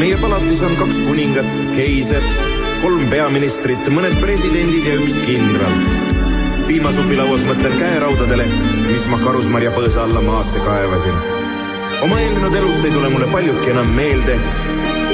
[0.00, 2.24] meie palatis on kaks kuningat, keiser,
[2.80, 5.74] kolm peaministrit, mõned presidendid ja üks kindral.
[6.70, 8.46] piimasupilauas mõtlen käeraudadele,
[8.86, 11.20] mis ma karusmarja põõsa alla maasse kaevasin.
[12.06, 14.38] oma eelnenud elust ei tule mulle paljudki enam meelde,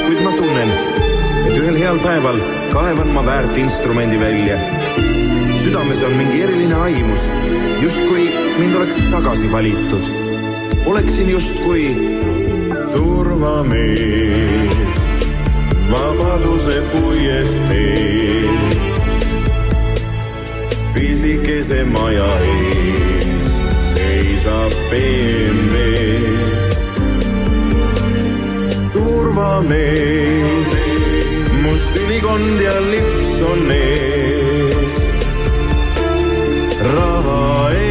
[0.07, 0.71] kuid ma tunnen,
[1.49, 2.39] et ühel heal päeval
[2.71, 4.61] kaevan ma väärt instrumendi välja.
[5.65, 7.27] südames on mingi eriline aimus,
[7.83, 10.15] justkui mind oleks tagasi valitud.
[10.87, 12.13] oleksin justkui
[12.97, 14.51] turvamees
[15.90, 18.49] vabaduse puiesteel.
[20.95, 23.51] pisikese maja ees
[23.93, 25.74] seisab BMW.
[28.93, 30.70] turvamees,
[31.62, 34.97] must ülikond ja lips on ees.
[36.97, 37.82] raha eest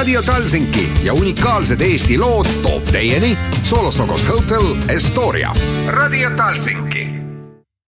[0.00, 5.54] Radio Talsinki ja unikaalsed Eesti lood toob teieni Solosokos Hotel Estoria.
[5.86, 6.89] Radio Talsinki